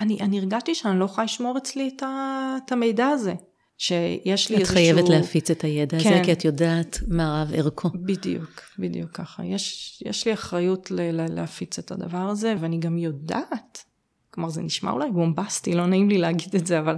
אני, 0.00 0.20
אני 0.20 0.38
הרגשתי 0.38 0.74
שאני 0.74 0.98
לא 0.98 1.04
יכולה 1.04 1.24
לשמור 1.24 1.58
אצלי 1.58 1.90
את, 1.96 2.02
ה, 2.02 2.56
את 2.66 2.72
המידע 2.72 3.06
הזה. 3.06 3.34
שיש 3.78 4.50
לי 4.50 4.56
את 4.56 4.60
איזשהו... 4.60 4.62
את 4.62 4.66
חייבת 4.66 5.08
להפיץ 5.08 5.50
את 5.50 5.64
הידע 5.64 5.98
כן. 6.02 6.12
הזה, 6.12 6.24
כי 6.24 6.32
את 6.32 6.44
יודעת 6.44 6.98
מה 7.08 7.42
רב 7.42 7.54
ערכו. 7.54 7.90
בדיוק, 7.94 8.60
בדיוק 8.78 9.10
ככה. 9.10 9.44
יש, 9.44 10.02
יש 10.06 10.26
לי 10.26 10.34
אחריות 10.34 10.90
ל, 10.90 11.00
ל, 11.00 11.34
להפיץ 11.34 11.78
את 11.78 11.90
הדבר 11.90 12.18
הזה, 12.18 12.54
ואני 12.60 12.78
גם 12.78 12.98
יודעת, 12.98 13.84
כלומר 14.30 14.48
זה 14.50 14.62
נשמע 14.62 14.90
אולי 14.90 15.10
בומבסטי, 15.10 15.74
לא 15.74 15.86
נעים 15.86 16.08
לי 16.08 16.18
להגיד 16.18 16.54
את 16.54 16.66
זה, 16.66 16.78
אבל 16.78 16.96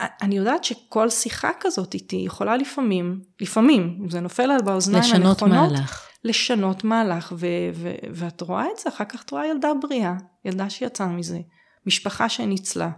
אני 0.00 0.36
יודעת 0.36 0.64
שכל 0.64 1.10
שיחה 1.10 1.50
כזאת 1.60 1.94
איתי 1.94 2.16
יכולה 2.16 2.56
לפעמים, 2.56 3.20
לפעמים, 3.40 4.06
זה 4.10 4.20
נופל 4.20 4.50
על 4.50 4.62
באוזניים 4.62 5.04
לשנות 5.04 5.42
הנכונות, 5.42 5.72
מהלך. 5.72 6.08
לשנות 6.24 6.84
מהלך, 6.84 7.32
ו- 7.38 7.46
ו- 7.74 7.94
ואת 8.12 8.40
רואה 8.40 8.64
את 8.64 8.78
זה, 8.78 8.88
אחר 8.88 9.04
כך 9.04 9.24
את 9.24 9.30
רואה 9.30 9.46
ילדה 9.46 9.68
בריאה, 9.82 10.14
ילדה 10.44 10.70
שיצאה 10.70 11.08
מזה, 11.08 11.40
משפחה 11.86 12.28
שניצלה. 12.28 12.90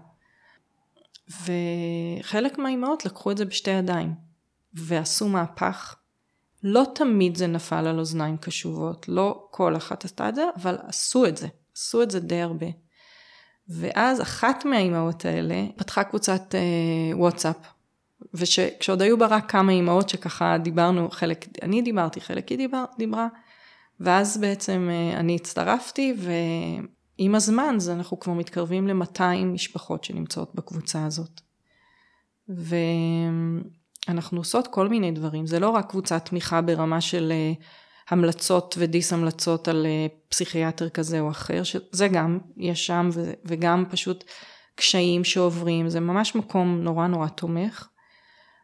וחלק 1.31 2.59
מהאימהות 2.59 3.07
לקחו 3.07 3.31
את 3.31 3.37
זה 3.37 3.45
בשתי 3.45 3.71
ידיים, 3.71 4.15
ועשו 4.75 5.29
מהפך. 5.29 5.97
לא 6.63 6.85
תמיד 6.95 7.37
זה 7.37 7.47
נפל 7.47 7.87
על 7.87 7.99
אוזניים 7.99 8.37
קשובות, 8.37 9.09
לא 9.09 9.49
כל 9.51 9.77
אחת 9.77 10.05
עשתה 10.05 10.29
את 10.29 10.35
זה, 10.35 10.45
אבל 10.57 10.79
עשו 10.83 11.27
את 11.27 11.37
זה, 11.37 11.49
עשו 11.77 12.03
את 12.03 12.11
זה 12.11 12.21
די 12.21 12.41
הרבה. 12.41 12.67
ואז 13.69 14.23
אחת 14.23 14.65
מהאימהות 14.65 15.25
האלה 15.25 15.67
פתחה 15.77 16.05
קבוצת 16.05 16.55
אה, 16.55 17.17
וואטסאפ, 17.19 17.57
וכשעוד 18.35 19.03
היו 19.03 19.19
בה 19.19 19.27
רק 19.27 19.51
כמה 19.51 19.73
אימהות 19.73 20.09
שככה 20.09 20.59
דיברנו, 20.59 21.11
חלק 21.11 21.47
אני 21.63 21.83
דיברתי, 21.83 22.21
חלק 22.21 22.49
היא 22.49 22.59
דיבר, 22.59 22.85
דיברה, 22.99 23.29
ואז 24.01 24.39
בעצם 24.39 24.89
אה, 24.91 25.21
אני 25.21 25.37
הצטרפתי, 25.37 26.15
ועם 27.19 27.35
הזמן 27.35 27.75
זה 27.79 27.93
אנחנו 27.93 28.21
כבר 28.21 28.33
מתקרבים 28.33 28.89
ל-200 28.89 29.45
משפחות 29.45 30.05
שנמצאות 30.05 30.55
בקבוצה 30.55 31.07
הזאת. 31.07 31.41
ואנחנו 34.09 34.39
עושות 34.39 34.67
כל 34.67 34.89
מיני 34.89 35.13
דברים, 35.13 35.47
זה 35.47 35.61
לא 35.61 35.71
רק 35.71 35.91
קבוצת 35.91 36.25
תמיכה 36.25 36.61
ברמה 36.61 37.01
של 37.01 37.33
אה, 37.33 37.53
המלצות 38.11 38.75
ודיס 38.79 39.13
המלצות 39.13 39.69
על 39.69 39.87
אה, 39.87 40.07
פסיכיאטר 40.29 40.89
כזה 40.89 41.21
או 41.21 41.31
אחר, 41.31 41.63
שזה 41.63 42.09
גם 42.09 42.39
יש 42.57 42.87
שם 42.87 43.09
וגם 43.45 43.85
פשוט 43.91 44.25
קשיים 44.75 45.25
שעוברים, 45.25 45.89
זה 45.89 46.01
ממש 46.01 46.35
מקום 46.35 46.81
נורא 46.83 47.07
נורא 47.07 47.29
תומך, 47.29 47.89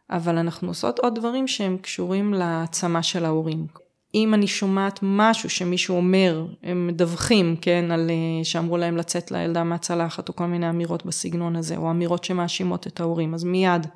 אבל 0.09 0.37
אנחנו 0.37 0.67
עושות 0.67 0.99
עוד 0.99 1.15
דברים 1.15 1.47
שהם 1.47 1.77
קשורים 1.77 2.33
להעצמה 2.33 3.03
של 3.03 3.25
ההורים. 3.25 3.67
אם 4.15 4.33
אני 4.33 4.47
שומעת 4.47 4.99
משהו 5.01 5.49
שמישהו 5.49 5.95
אומר, 5.95 6.45
הם 6.63 6.87
מדווחים, 6.87 7.55
כן, 7.61 7.91
על 7.91 8.09
אה, 8.09 8.43
שאמרו 8.43 8.77
להם 8.77 8.97
לצאת 8.97 9.31
לילדה 9.31 9.63
מהצלחת 9.63 10.29
או 10.29 10.35
כל 10.35 10.45
מיני 10.45 10.69
אמירות 10.69 11.05
בסגנון 11.05 11.55
הזה, 11.55 11.77
או 11.77 11.91
אמירות 11.91 12.23
שמאשימות 12.23 12.87
את 12.87 12.99
ההורים, 12.99 13.33
אז 13.33 13.43
מיד 13.43 13.87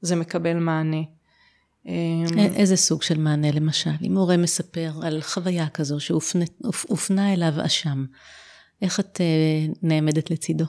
זה 0.00 0.16
מקבל 0.16 0.54
מענה. 0.54 1.02
איזה 2.36 2.76
סוג 2.76 3.02
של 3.02 3.18
מענה 3.18 3.50
למשל? 3.50 3.90
אם 4.02 4.16
הורה 4.16 4.36
מספר 4.36 4.90
על 5.02 5.20
חוויה 5.20 5.68
כזו 5.68 6.00
שהופנה 6.00 7.32
אליו 7.32 7.52
אשם, 7.66 8.04
איך 8.82 9.00
את 9.00 9.20
נעמדת 9.82 10.30
לצידו? 10.30 10.64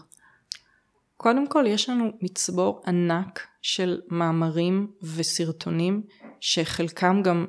קודם 1.17 1.47
כל, 1.47 1.65
יש 1.67 1.89
לנו 1.89 2.11
מצבור 2.21 2.81
ענק 2.87 3.47
של 3.61 3.99
מאמרים 4.09 4.87
וסרטונים, 5.01 6.03
שחלקם 6.39 7.21
גם 7.23 7.45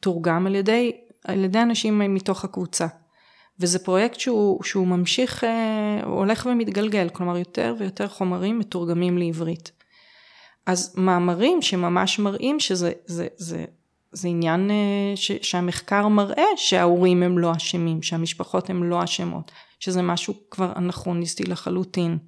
תורגם 0.00 0.46
על 0.46 0.54
ידי, 0.54 0.92
על 1.24 1.44
ידי 1.44 1.62
אנשים 1.62 2.14
מתוך 2.14 2.44
הקבוצה. 2.44 2.86
וזה 3.60 3.78
פרויקט 3.78 4.20
שהוא, 4.20 4.64
שהוא 4.64 4.86
ממשיך, 4.86 5.44
אה, 5.44 6.00
הוא 6.04 6.14
הולך 6.14 6.48
ומתגלגל, 6.50 7.08
כלומר 7.08 7.36
יותר 7.38 7.74
ויותר 7.78 8.08
חומרים 8.08 8.58
מתורגמים 8.58 9.18
לעברית. 9.18 9.72
אז 10.66 10.94
מאמרים 10.98 11.62
שממש 11.62 12.18
מראים 12.18 12.60
שזה 12.60 12.92
זה, 13.06 13.26
זה, 13.36 13.64
זה 14.12 14.28
עניין 14.28 14.70
אה, 14.70 14.76
ש, 15.16 15.32
שהמחקר 15.42 16.08
מראה 16.08 16.44
שההורים 16.56 17.22
הם 17.22 17.38
לא 17.38 17.52
אשמים, 17.56 18.02
שהמשפחות 18.02 18.70
הן 18.70 18.82
לא 18.82 19.04
אשמות, 19.04 19.52
שזה 19.80 20.02
משהו 20.02 20.34
כבר 20.50 20.72
אנכרוניסטי 20.76 21.44
לחלוטין. 21.44 22.18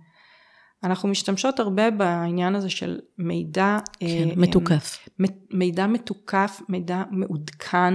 אנחנו 0.85 1.09
משתמשות 1.09 1.61
הרבה 1.61 1.91
בעניין 1.91 2.55
הזה 2.55 2.71
של 2.71 3.01
מידע 3.19 3.79
כן, 4.01 4.07
אה, 4.07 4.25
מתוקף. 4.37 5.09
מידע 5.51 5.87
מתוקף, 5.87 6.61
מידע 6.69 7.03
מעודכן, 7.11 7.95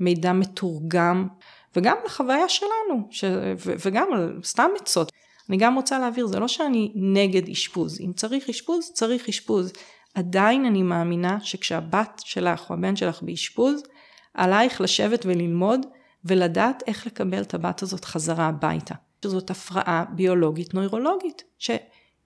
מידע 0.00 0.32
מתורגם, 0.32 1.28
וגם 1.76 1.96
לחוויה 2.06 2.48
שלנו, 2.48 3.08
ש... 3.10 3.24
וגם 3.58 4.12
על 4.12 4.40
סתם 4.44 4.68
עצות. 4.80 5.12
אני 5.48 5.56
גם 5.56 5.74
רוצה 5.74 5.98
להעביר, 5.98 6.26
זה 6.26 6.38
לא 6.38 6.48
שאני 6.48 6.92
נגד 6.94 7.48
אשפוז, 7.48 8.00
אם 8.00 8.12
צריך 8.12 8.48
אשפוז, 8.48 8.90
צריך 8.92 9.28
אשפוז. 9.28 9.72
עדיין 10.14 10.64
אני 10.64 10.82
מאמינה 10.82 11.38
שכשהבת 11.40 12.22
שלך 12.24 12.70
או 12.70 12.74
הבן 12.74 12.96
שלך 12.96 13.22
באשפוז, 13.22 13.82
עלייך 14.34 14.80
לשבת 14.80 15.26
וללמוד 15.26 15.86
ולדעת 16.24 16.82
איך 16.86 17.06
לקבל 17.06 17.42
את 17.42 17.54
הבת 17.54 17.82
הזאת 17.82 18.04
חזרה 18.04 18.46
הביתה. 18.46 18.94
שזאת 19.24 19.50
הפרעה 19.50 20.04
ביולוגית 20.14 20.74
נוירולוגית, 20.74 21.42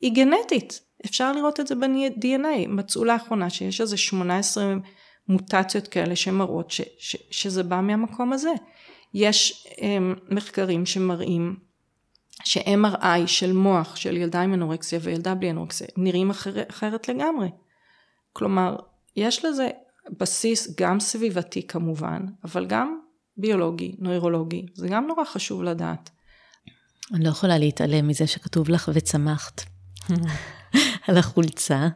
שהיא 0.01 0.13
גנטית. 0.15 0.81
אפשר 1.07 1.33
לראות 1.33 1.61
את 1.61 1.67
זה 1.67 1.75
ב-DNA. 1.75 2.69
מצאו 2.69 3.05
לאחרונה 3.05 3.51
שיש 3.51 3.81
איזה 3.81 3.97
18 3.97 4.75
מוטציות 5.29 5.89
כאלה 5.89 6.17
שמראות 6.17 6.71
ש, 6.71 6.81
ש, 6.99 7.17
שזה 7.31 7.63
בא 7.63 7.81
מהמקום 7.81 8.33
הזה. 8.33 8.53
יש 9.15 9.67
um, 9.77 9.81
מחקרים 10.35 10.87
שמראים 10.87 11.57
ש-MRI 12.45 13.27
של 13.27 13.53
מוח 13.53 13.97
של 13.97 14.17
ילדה 14.17 14.41
עם 14.41 14.55
אנורקסיה 14.55 14.99
וילדה 15.03 15.35
בלי 15.35 15.51
אנורקסיה 15.51 15.87
נראים 15.97 16.31
אחר, 16.31 16.55
אחרת 16.71 17.09
לגמרי. 17.09 17.49
כלומר, 18.33 18.77
יש 19.17 19.45
לזה 19.45 19.69
בסיס 20.19 20.75
גם 20.81 21.01
סביבתי 21.01 21.67
כמובן, 21.67 22.23
אבל 22.45 22.67
גם 22.67 22.99
ביולוגי, 23.37 23.97
נוירולוגי, 23.99 24.67
זה 24.75 24.89
גם 24.89 25.07
נורא 25.07 25.25
חשוב 25.25 25.63
לדעת. 25.63 26.11
אני 27.15 27.25
לא 27.25 27.29
יכולה 27.29 27.59
להתעלם 27.59 28.09
מזה 28.09 28.27
שכתוב 28.27 28.69
לך 28.69 28.91
וצמחת 28.95 29.63
על 31.09 31.17
החולצה. 31.17 31.89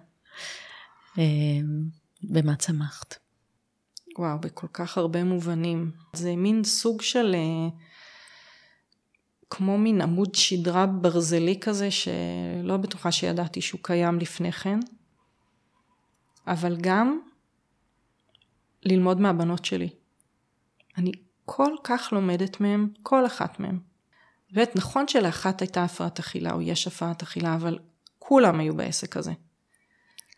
אמ, 1.19 1.85
במה 2.23 2.57
צמחת? 2.57 3.19
וואו, 4.19 4.39
בכל 4.41 4.67
כך 4.73 4.99
הרבה 4.99 5.25
מובנים. 5.25 5.91
זה 6.13 6.37
מין 6.37 6.65
סוג 6.65 7.03
של... 7.03 7.35
אה, 7.35 7.69
כמו 9.51 9.79
מין 9.79 10.01
עמוד 10.01 10.35
שדרה 10.35 10.87
ברזלי 10.87 11.61
כזה, 11.61 11.91
שלא 11.91 12.77
בטוחה 12.77 13.13
שידעתי 13.13 13.61
שהוא 13.61 13.81
קיים 13.83 14.19
לפני 14.19 14.53
כן. 14.53 14.81
אבל 16.47 16.77
גם 16.81 17.19
ללמוד 18.83 19.21
מהבנות 19.21 19.65
שלי. 19.65 19.89
אני 20.99 21.13
כל 21.45 21.73
כך 21.85 22.09
לומדת 22.13 22.61
מהם, 22.61 22.89
כל 23.03 23.27
אחת 23.27 23.61
מהם. 23.61 23.81
באמת, 24.53 24.77
נכון 24.77 25.09
שלאחת 25.09 25.61
הייתה 25.61 25.85
הפרעת 25.85 26.19
אכילה, 26.19 26.53
או 26.53 26.63
יש 26.63 26.87
הפרעת 26.87 27.23
אכילה, 27.23 27.55
אבל 27.55 27.79
כולם 28.29 28.61
היו 28.61 28.77
בעסק 28.77 29.17
הזה. 29.17 29.33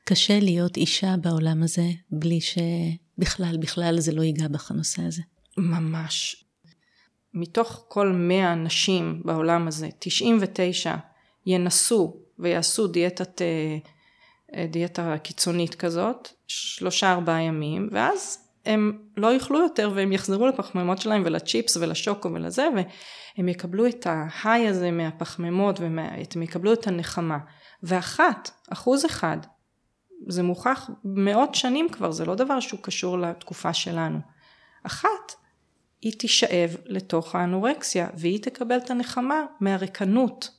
קשה 0.05 0.41
להיות 0.41 0.77
אישה 0.77 1.15
בעולם 1.21 1.63
הזה, 1.63 1.87
בלי 2.11 2.41
ש... 2.41 2.59
בכלל, 3.19 3.57
בכלל 3.61 4.01
זה 4.01 4.13
לא 4.13 4.23
ייגע 4.23 4.49
בך 4.49 4.71
הנושא 4.71 5.03
הזה. 5.03 5.23
ממש. 5.57 6.45
מתוך 7.35 7.85
כל 7.89 8.09
100 8.09 8.55
נשים 8.55 9.23
בעולם 9.25 9.69
הזה, 9.69 9.89
99 9.99 10.95
ינסו 11.47 12.17
ויעשו 12.39 12.87
דיאטת, 12.87 13.43
אה, 13.43 13.77
אה, 14.55 14.67
דיאטה 14.67 15.19
קיצונית 15.19 15.75
כזאת, 15.75 16.29
שלושה 16.49 17.13
ארבעה 17.13 17.43
ימים, 17.43 17.89
ואז 17.93 18.39
הם 18.67 18.99
לא 19.17 19.35
יאכלו 19.35 19.59
יותר 19.59 19.91
והם 19.95 20.13
יחזרו 20.13 20.47
לפחמימות 20.47 20.99
שלהם 20.99 21.23
ולצ'יפס 21.25 21.77
ולשוקו 21.77 22.33
ולזה, 22.33 22.69
והם 22.77 23.49
יקבלו 23.49 23.87
את 23.87 24.07
ההיי 24.07 24.69
הזה 24.69 24.91
מהפחמימות, 24.91 25.81
והם 25.81 26.43
יקבלו 26.43 26.73
את 26.73 26.87
הנחמה. 26.87 27.39
ואחת, 27.83 28.51
אחוז 28.71 29.07
אחד, 29.07 29.39
זה 30.29 30.43
מוכח 30.43 30.91
מאות 31.05 31.55
שנים 31.55 31.89
כבר, 31.93 32.11
זה 32.11 32.25
לא 32.25 32.35
דבר 32.35 32.61
שהוא 32.61 32.81
קשור 32.83 33.19
לתקופה 33.19 33.73
שלנו. 33.73 34.19
אחת, 34.83 35.35
היא 36.03 36.13
תישאב 36.19 36.77
לתוך 36.85 37.35
האנורקסיה, 37.35 38.09
והיא 38.15 38.43
תקבל 38.43 38.77
את 38.77 38.91
הנחמה 38.91 39.41
מהריקנות. 39.61 40.51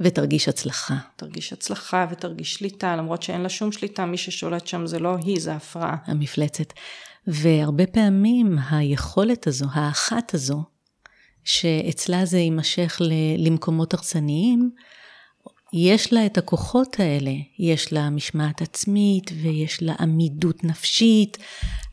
ותרגיש 0.00 0.48
הצלחה. 0.48 0.94
תרגיש 1.16 1.52
הצלחה 1.52 2.06
ותרגיש 2.10 2.54
שליטה, 2.54 2.96
למרות 2.96 3.22
שאין 3.22 3.40
לה 3.40 3.48
שום 3.48 3.72
שליטה, 3.72 4.06
מי 4.06 4.16
ששולט 4.16 4.66
שם 4.66 4.86
זה 4.86 4.98
לא 4.98 5.16
היא, 5.24 5.40
זה 5.40 5.52
הפרעה. 5.54 5.96
המפלצת. 6.06 6.72
והרבה 7.26 7.86
פעמים 7.86 8.58
היכולת 8.70 9.46
הזו, 9.46 9.66
האחת 9.72 10.34
הזו, 10.34 10.62
שאצלה 11.44 12.24
זה 12.24 12.38
יימשך 12.38 13.00
למקומות 13.38 13.94
הרסניים, 13.94 14.70
יש 15.72 16.12
לה 16.12 16.26
את 16.26 16.38
הכוחות 16.38 17.00
האלה, 17.00 17.30
יש 17.58 17.92
לה 17.92 18.10
משמעת 18.10 18.62
עצמית 18.62 19.30
ויש 19.42 19.82
לה 19.82 19.94
עמידות 20.00 20.64
נפשית, 20.64 21.38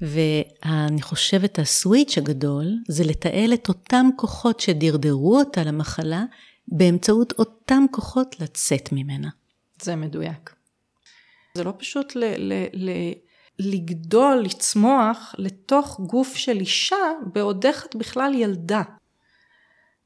ואני 0.02 1.02
חושבת 1.02 1.60
הסוויץ' 1.60 2.18
הגדול 2.18 2.66
זה 2.88 3.04
לתעל 3.04 3.54
את 3.54 3.68
אותם 3.68 4.08
כוחות 4.16 4.60
שדרדרו 4.60 5.38
אותה 5.38 5.64
למחלה, 5.64 6.24
באמצעות 6.68 7.34
אותם 7.40 7.86
כוחות 7.92 8.40
לצאת 8.40 8.90
ממנה. 8.92 9.30
זה 9.82 9.96
מדויק. 9.96 10.54
זה 11.58 11.64
לא 11.64 11.74
פשוט 11.78 12.16
ל- 12.16 12.24
ל- 12.38 12.68
ל- 12.74 13.14
לגדול, 13.60 14.42
לצמוח 14.46 15.36
לתוך 15.38 16.00
גוף 16.00 16.36
של 16.36 16.60
אישה 16.60 16.96
בעודך 17.34 17.86
את 17.90 17.96
בכלל 17.96 18.34
ילדה. 18.36 18.82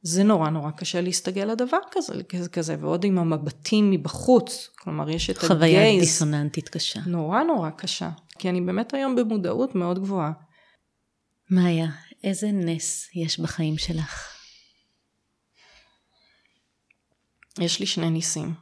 זה 0.02 0.24
נורא 0.24 0.50
נורא 0.50 0.72
קשה 0.72 1.02
להסתגל 1.02 1.46
לדבר 1.46 1.78
כזה, 1.92 2.14
כזה, 2.52 2.76
ועוד 2.80 3.04
עם 3.04 3.18
המבטים 3.18 3.92
מבחוץ, 3.92 4.70
כלומר 4.80 5.10
יש 5.10 5.30
את 5.30 5.36
הגייז. 5.36 5.52
חוויה 5.52 6.00
דיסוננטית 6.00 6.70
קשה. 6.70 7.00
נורא 7.06 7.44
נורא 7.44 7.70
קשה, 7.70 8.10
כי 8.40 8.50
אני 8.50 8.62
באמת 8.62 8.94
היום 8.94 9.16
במודעות 9.16 9.76
מאוד 9.76 10.00
גבוהה. 10.00 10.32
מאיה, 11.50 11.88
איזה 12.24 12.52
נס 12.52 13.10
יש 13.16 13.40
בחיים 13.40 13.78
שלך? 13.78 14.28
יש 17.60 17.80
לי 17.80 17.86
שני 17.86 18.10
ניסים. 18.10 18.54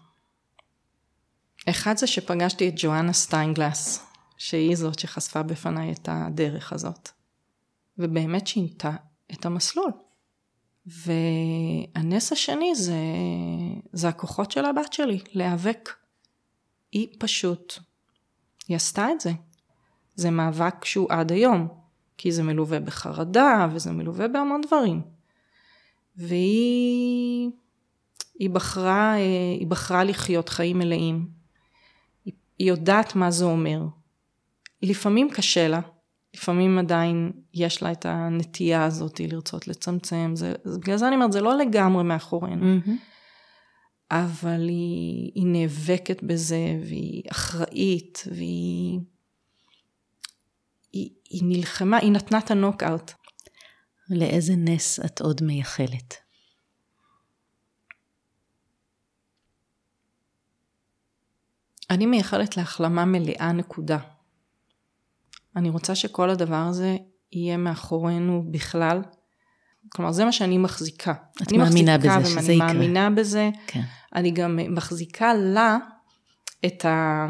אחד 1.69 1.97
זה 1.97 2.07
שפגשתי 2.07 2.69
את 2.69 2.73
ג'ואנה 2.77 3.13
סטיינגלס, 3.13 4.05
שהיא 4.37 4.75
זאת 4.75 4.99
שחשפה 4.99 5.43
בפניי 5.43 5.91
את 5.91 6.09
הדרך 6.11 6.73
הזאת, 6.73 7.09
ובאמת 7.97 8.47
שינתה 8.47 8.91
את 9.33 9.45
המסלול. 9.45 9.91
והנס 10.89 12.31
השני 12.31 12.75
זה, 12.75 12.93
זה 13.93 14.09
הכוחות 14.09 14.51
של 14.51 14.65
הבת 14.65 14.93
שלי, 14.93 15.19
להיאבק. 15.33 15.89
היא 16.91 17.07
פשוט, 17.19 17.73
היא 18.67 18.75
עשתה 18.75 19.11
את 19.11 19.21
זה. 19.21 19.31
זה 20.15 20.29
מאבק 20.29 20.85
שהוא 20.85 21.07
עד 21.09 21.31
היום, 21.31 21.67
כי 22.17 22.31
זה 22.31 22.43
מלווה 22.43 22.79
בחרדה 22.79 23.67
וזה 23.71 23.91
מלווה 23.91 24.27
בהמון 24.27 24.61
דברים. 24.61 25.01
והיא 26.15 27.51
היא 28.39 28.49
בחרה, 28.49 29.13
היא 29.59 29.67
בחרה 29.67 30.03
לחיות 30.03 30.49
חיים 30.49 30.77
מלאים. 30.77 31.27
היא, 32.25 32.33
יודעת 32.59 33.15
מה 33.15 33.31
זה 33.31 33.45
אומר. 33.45 33.81
לפעמים 34.81 35.29
קשה 35.29 35.67
לה, 35.67 35.79
לפעמים 36.34 36.80
עדיין 36.80 37.32
יש 37.53 37.84
לה 37.84 37.91
את 37.91 38.05
הנטייה 38.05 38.86
הזאת 38.86 39.19
לרצות 39.19 39.67
לצמצם, 39.67 40.32
זה, 40.36 40.53
בגלל 40.65 40.97
זה 40.97 41.07
אני 41.07 41.15
אומרת, 41.15 41.32
זה 41.32 41.41
לא 41.41 41.57
לגמרי 41.57 42.03
מאחורינו. 42.03 42.80
Mm-hmm. 42.80 42.91
אבל 44.11 44.67
היא, 44.67 45.32
היא 45.36 45.45
נאבקת 45.45 46.23
בזה, 46.23 46.80
והיא 46.82 47.23
אחראית, 47.32 48.23
והיא 48.36 48.99
היא, 50.93 51.09
היא 51.30 51.41
נלחמה, 51.43 51.97
היא 51.97 52.11
נתנה 52.11 52.38
את 52.38 52.51
הנוקאוט. 52.51 53.11
לאיזה 54.09 54.53
נס 54.57 54.99
את 54.99 55.21
עוד 55.21 55.43
מייחלת? 55.43 56.15
אני 61.89 62.05
מייחלת 62.05 62.57
להחלמה 62.57 63.05
מלאה 63.05 63.51
נקודה. 63.51 63.97
אני 65.56 65.70
רוצה 65.70 65.95
שכל 65.95 66.30
הדבר 66.30 66.56
הזה 66.70 66.97
יהיה 67.32 67.58
מאחורינו 67.58 68.43
בכלל. 68.52 69.02
כלומר, 69.89 70.12
זה 70.12 70.26
מה 70.26 70.32
שאני 70.32 70.58
מחזיקה. 70.58 71.14
את 71.43 71.50
אני 71.50 71.58
מאמינה 71.58 71.97
מחזיקה 71.97 72.20
בזה, 72.20 72.30
שזה 72.30 72.54
יקרה. 72.54 72.74
מאמינה 72.74 73.10
בזה. 73.10 73.50
כן. 73.68 73.82
אני 74.16 74.32
גם 74.32 74.60
מחזיקה 74.70 75.34
לה 75.34 75.78
את, 76.66 76.86
ה, 76.86 77.28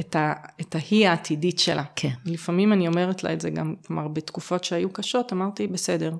את, 0.00 0.16
ה, 0.16 0.32
את 0.60 0.74
ההיא 0.74 1.08
העתידית 1.08 1.58
שלה. 1.58 1.84
כן. 1.96 2.12
לפעמים 2.24 2.72
אני 2.72 2.88
אומרת 2.88 3.24
לה 3.24 3.32
את 3.32 3.40
זה 3.40 3.50
גם, 3.50 3.74
כלומר, 3.86 4.08
בתקופות 4.08 4.64
שהיו 4.64 4.92
קשות, 4.92 5.32
אמרתי, 5.32 5.66
בסדר, 5.66 6.16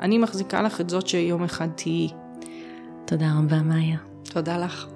אני 0.00 0.18
מחזיקה 0.18 0.62
לך 0.62 0.80
את 0.80 0.90
זאת 0.90 1.06
שיום 1.06 1.44
אחד 1.44 1.68
תהיי. 1.76 2.08
תודה 3.06 3.32
רבה, 3.38 3.62
מאיה. 3.62 3.98
תודה 4.24 4.58
לך. 4.58 4.86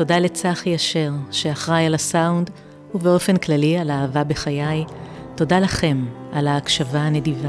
תודה 0.00 0.18
לצחי 0.18 0.74
אשר, 0.74 1.10
שאחראי 1.30 1.86
על 1.86 1.94
הסאונד, 1.94 2.50
ובאופן 2.94 3.36
כללי 3.36 3.78
על 3.78 3.90
האהבה 3.90 4.24
בחיי. 4.24 4.84
תודה 5.34 5.60
לכם 5.60 6.04
על 6.32 6.46
ההקשבה 6.46 6.98
הנדיבה. 6.98 7.48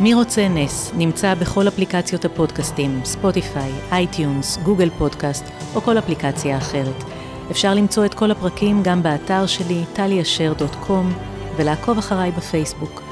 מי 0.00 0.14
רוצה 0.14 0.48
נס 0.48 0.92
נמצא 0.96 1.34
בכל 1.34 1.68
אפליקציות 1.68 2.24
הפודקאסטים, 2.24 3.00
Spotify, 3.04 3.72
iTunes, 3.92 4.58
Google 4.62 4.90
Podcast 4.98 5.44
או 5.74 5.80
כל 5.80 5.98
אפליקציה 5.98 6.58
אחרת. 6.58 7.04
אפשר 7.50 7.74
למצוא 7.74 8.04
את 8.04 8.14
כל 8.14 8.30
הפרקים 8.30 8.82
גם 8.82 9.02
באתר 9.02 9.46
שלי, 9.46 9.84
טליאשר.com, 9.92 11.12
ולעקוב 11.56 11.98
אחריי 11.98 12.32
בפייסבוק. 12.32 13.05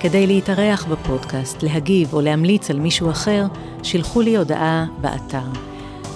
כדי 0.00 0.26
להתארח 0.26 0.84
בפודקאסט, 0.84 1.62
להגיב 1.62 2.14
או 2.14 2.20
להמליץ 2.20 2.70
על 2.70 2.80
מישהו 2.80 3.10
אחר, 3.10 3.46
שילחו 3.82 4.20
לי 4.20 4.36
הודעה 4.36 4.86
באתר. 5.00 5.46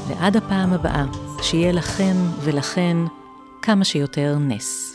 ועד 0.09 0.37
הפעם 0.37 0.72
הבאה, 0.72 1.05
שיהיה 1.43 1.72
לכם 1.72 2.14
ולכן 2.41 2.97
כמה 3.62 3.85
שיותר 3.85 4.37
נס. 4.41 4.93